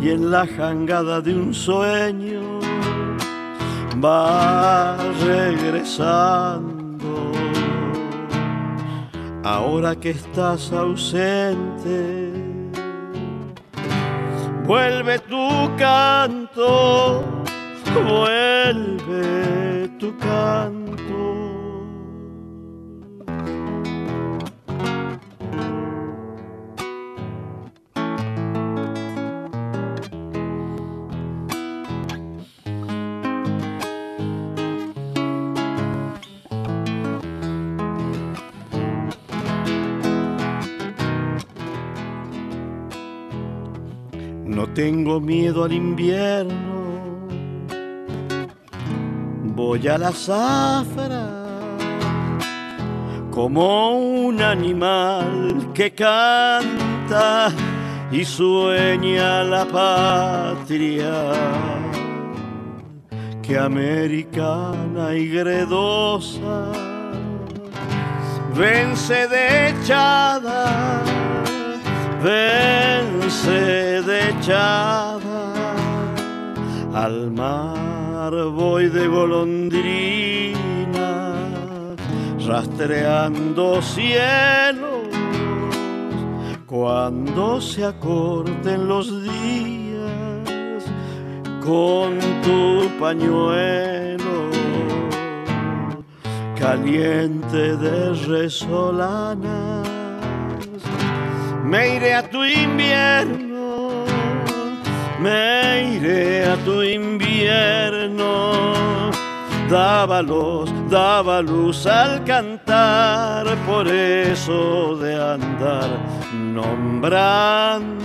[0.00, 2.60] Y en la jangada de un sueño
[4.00, 6.73] va regresando
[9.44, 12.32] ahora que estás ausente.
[14.64, 17.22] Vuelve tu canto,
[17.92, 20.73] vuelve tu canto.
[44.74, 46.74] Tengo miedo al invierno,
[49.54, 51.44] voy a la zafra
[53.30, 57.52] como un animal que canta
[58.10, 61.32] y sueña la patria.
[63.42, 66.72] Que americana y gredosa
[68.56, 71.23] vence de echada
[72.24, 73.60] vence
[74.10, 74.22] de
[76.94, 80.52] al mar voy de golondrina
[82.48, 85.08] rastreando cielos
[86.66, 90.82] cuando se acorten los días
[91.62, 94.36] con tu pañuelo
[96.58, 99.82] caliente de resolana
[101.64, 104.04] me iré a tu invierno,
[105.18, 108.52] me iré a tu invierno.
[109.68, 115.88] Daba luz, daba luz al cantar, por eso de andar
[116.32, 118.04] nombrando.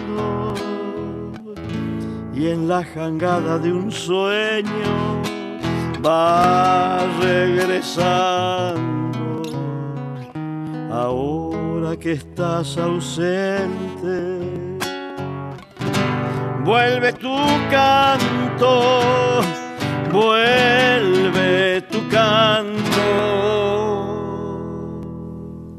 [2.33, 5.21] Y en la jangada de un sueño
[6.01, 8.89] va regresando.
[11.81, 13.69] Ahora que estás ausente.
[16.65, 17.33] Vuelve tu
[17.71, 19.39] canto,
[20.11, 22.91] vuelve tu canto.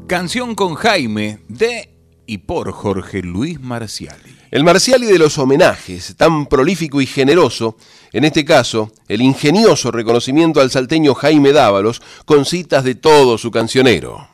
[0.07, 1.93] Canción con Jaime de
[2.25, 4.35] y por Jorge Luis Marciali.
[4.49, 7.77] El Marciali de los homenajes, tan prolífico y generoso,
[8.11, 13.51] en este caso, el ingenioso reconocimiento al salteño Jaime Dávalos con citas de todo su
[13.51, 14.27] cancionero.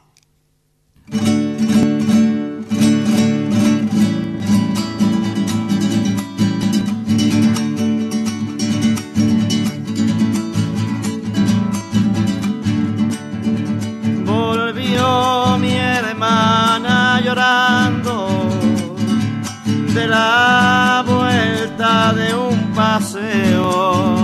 [20.18, 24.16] la vuelta de un paseo,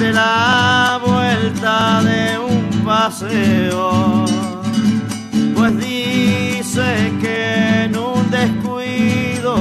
[0.00, 4.24] de la vuelta de un paseo,
[5.54, 6.86] pues dice
[7.22, 7.38] que
[7.84, 9.54] en un descuido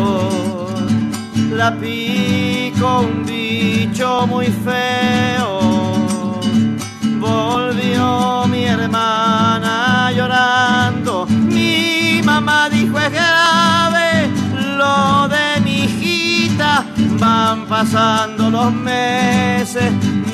[1.61, 5.36] la pico un bicho muy feo.
[17.79, 19.91] Pasando los meses,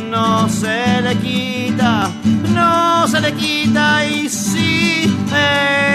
[0.09, 2.09] no se le quita,
[2.55, 4.05] no se le quita.
[4.05, 5.13] Y sí,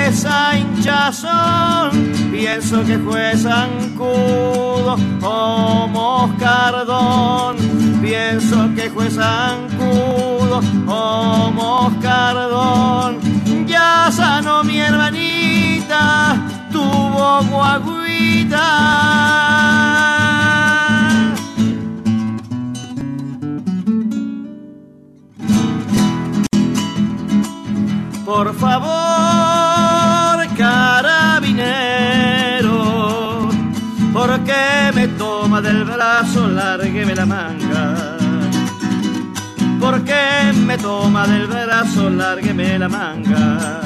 [0.06, 7.56] esa hinchazón, pienso que fue zancudo o moscardón,
[8.02, 13.20] pienso que fue zancudo o moscardón,
[13.66, 16.36] ya sanó mi hermanita,
[16.70, 18.08] tuvo guaguita.
[28.38, 28.86] Por favor,
[30.56, 31.58] carabinero,
[34.12, 36.46] ¿por qué me toma del brazo?
[36.46, 38.16] Lárgueme la manga.
[39.80, 42.10] ¿Por qué me toma del brazo?
[42.10, 43.80] Lárgueme la manga.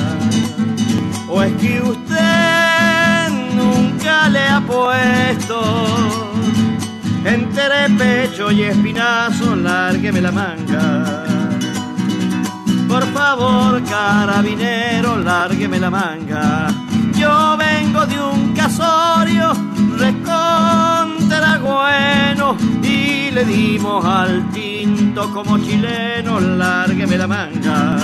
[1.30, 5.62] ¿O es que usted nunca le ha puesto
[7.24, 9.56] entre pecho y espinazo?
[9.56, 11.31] Lárgueme la manga.
[12.92, 16.66] Por favor, carabinero, lárgueme la manga.
[17.14, 19.50] Yo vengo de un casorio
[19.96, 27.96] recontra bueno y le dimos al tinto como chileno, lárgueme la manga.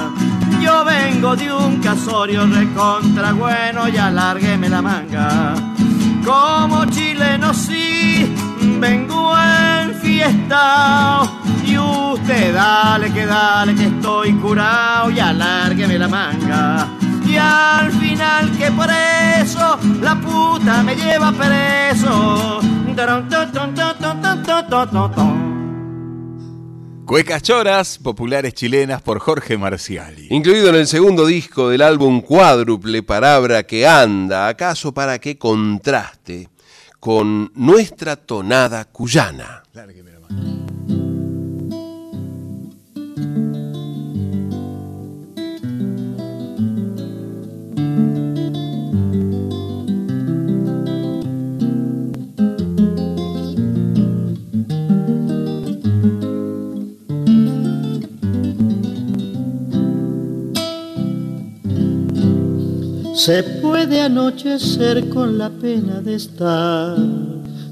[0.59, 5.55] Yo vengo de un casorio recontra bueno, ya lárgueme la manga.
[6.25, 8.35] Como chileno sí,
[8.81, 9.37] vengo
[9.83, 11.48] enfiestado.
[11.79, 16.89] Y usted dale que dale que estoy curado y alárgueme la manga.
[17.27, 22.61] Y al final que por eso la puta me lleva preso.
[27.05, 30.27] Cuecas choras, populares chilenas por Jorge Marciali.
[30.31, 36.49] Incluido en el segundo disco del álbum Cuádruple Palabra que anda, acaso para que contraste
[36.99, 39.63] con nuestra tonada cuyana.
[63.29, 66.97] Se puede anochecer con la pena de estar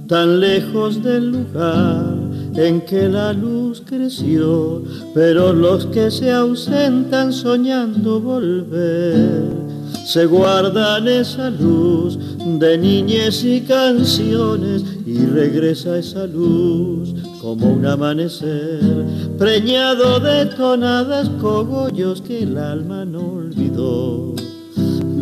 [0.06, 2.14] tan lejos del lugar
[2.56, 4.82] en que la luz creció,
[5.14, 9.44] pero los que se ausentan soñando volver,
[10.04, 12.18] se guardan esa luz
[12.58, 19.06] de niñez y canciones y regresa esa luz como un amanecer,
[19.38, 24.36] preñado de tonadas cogollos que el alma no olvidó.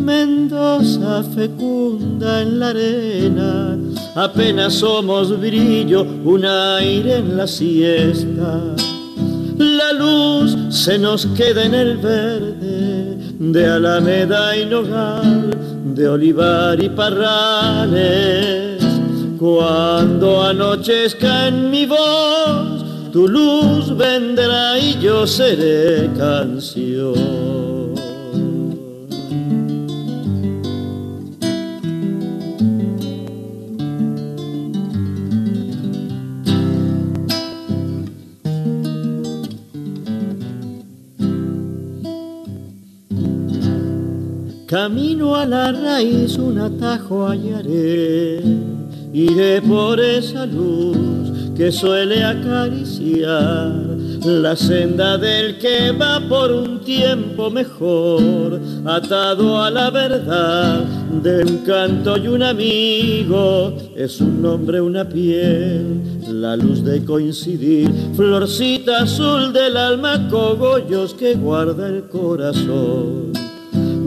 [0.05, 3.75] Mendoza fecunda en la arena,
[4.13, 8.61] apenas somos brillo, un aire en la siesta.
[9.57, 15.49] La luz se nos queda en el verde de Alameda y Nogal,
[15.95, 18.83] de Olivar y Parrales.
[19.39, 27.64] Cuando anochezca en mi voz, tu luz vendrá y yo seré canción.
[44.75, 48.41] Camino a la raíz, un atajo hallaré.
[49.13, 53.71] Iré por esa luz que suele acariciar
[54.25, 60.83] la senda del que va por un tiempo mejor, atado a la verdad
[61.23, 63.77] de un canto y un amigo.
[63.95, 71.35] Es un nombre, una piel, la luz de coincidir, florcita azul del alma, cogollos que
[71.35, 73.44] guarda el corazón.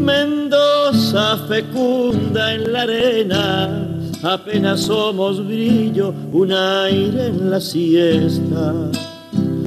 [0.08, 3.86] Mendoza fecunda en la arena,
[4.22, 8.72] apenas somos brillo, un aire en la siesta.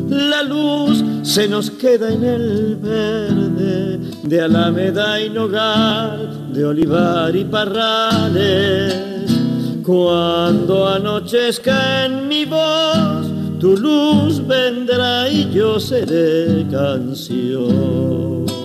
[0.10, 7.46] La luz se nos queda en el verde de Alameda y Nogal, de Olivar y
[7.46, 8.96] Parrales.
[9.86, 13.28] Cuando anochezca en mi voz,
[13.60, 18.61] tu luz vendrá y yo seré canción.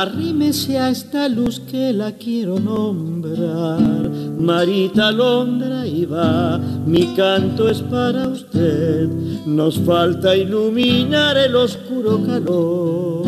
[0.00, 4.08] Arrímese a esta luz que la quiero nombrar.
[4.38, 6.56] Marita Londra y va,
[6.86, 9.08] mi canto es para usted.
[9.44, 13.26] Nos falta iluminar el oscuro calor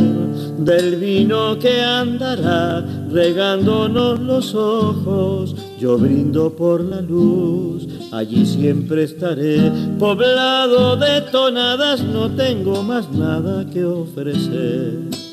[0.58, 5.56] del vino que andará regándonos los ojos.
[5.80, 9.72] Yo brindo por la luz, allí siempre estaré.
[9.98, 15.29] Poblado de tonadas, no tengo más nada que ofrecer.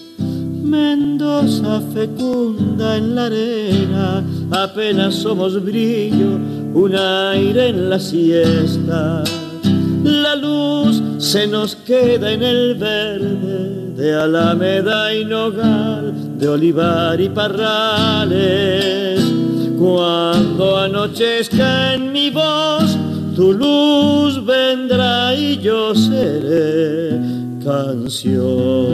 [0.68, 6.38] Mendoza fecunda en la arena, apenas somos brillo,
[6.74, 9.24] un aire en la siesta.
[10.04, 17.30] La luz se nos queda en el verde de alameda y nogal, de olivar y
[17.30, 19.20] parrales.
[19.80, 22.98] Cuando anochezca en mi voz,
[23.36, 27.20] tu luz vendrá y yo seré
[27.64, 28.88] canción.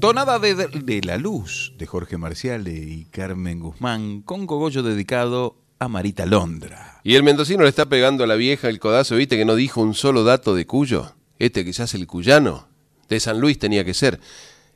[0.00, 6.24] Tonada de, la Luz de Jorge Marcial y Carmen Guzmán, con cogollo dedicado a Marita
[6.24, 7.00] Londra.
[7.02, 9.80] Y el mendocino le está pegando a la vieja el codazo, ¿viste que no dijo
[9.80, 11.14] un solo dato de Cuyo?
[11.40, 12.68] Este quizás el cuyano,
[13.08, 14.20] de San Luis tenía que ser.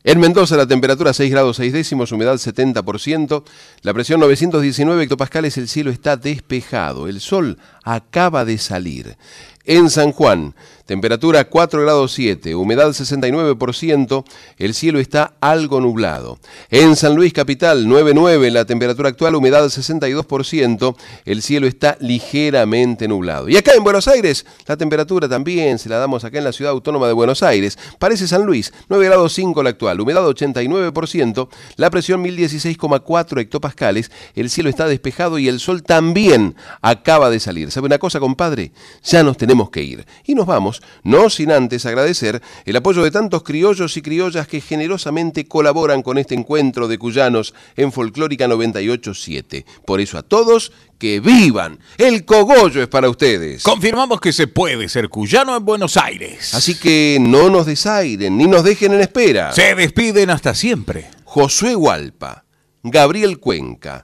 [0.04, 3.44] En Mendoza la temperatura 6 grados 6 décimos, humedad 70%,
[3.82, 9.16] la presión 919 hectopascales, el cielo está despejado, el sol acaba de salir.
[9.64, 14.24] En San Juan, temperatura 4 grados 7, humedad 69%,
[14.58, 16.38] el cielo está algo nublado.
[16.70, 23.48] En San Luis Capital, 9.9, la temperatura actual, humedad 62%, el cielo está ligeramente nublado.
[23.48, 26.72] Y acá en Buenos Aires, la temperatura también se la damos acá en la ciudad
[26.72, 27.78] autónoma de Buenos Aires.
[27.98, 34.50] Parece San Luis, 9 grados 5 la actual, humedad 89%, la presión 1016,4 hectopascales, el
[34.50, 37.70] cielo está despejado y el sol también acaba de salir.
[37.70, 38.72] ¿Sabe una cosa, compadre?
[39.04, 40.06] Ya nos tenemos que ir.
[40.24, 40.71] Y nos vamos,
[41.02, 46.18] no sin antes agradecer el apoyo de tantos criollos y criollas que generosamente colaboran con
[46.18, 49.66] este encuentro de cuyanos en Folclórica 987.
[49.84, 50.72] Por eso a todos,
[51.02, 51.80] que vivan.
[51.98, 53.64] El cogollo es para ustedes.
[53.64, 56.54] Confirmamos que se puede ser cuyano en Buenos Aires.
[56.54, 59.52] Así que no nos desairen ni nos dejen en espera.
[59.52, 61.10] Se despiden hasta siempre.
[61.24, 62.44] Josué Hualpa,
[62.84, 64.00] Gabriel Cuenca,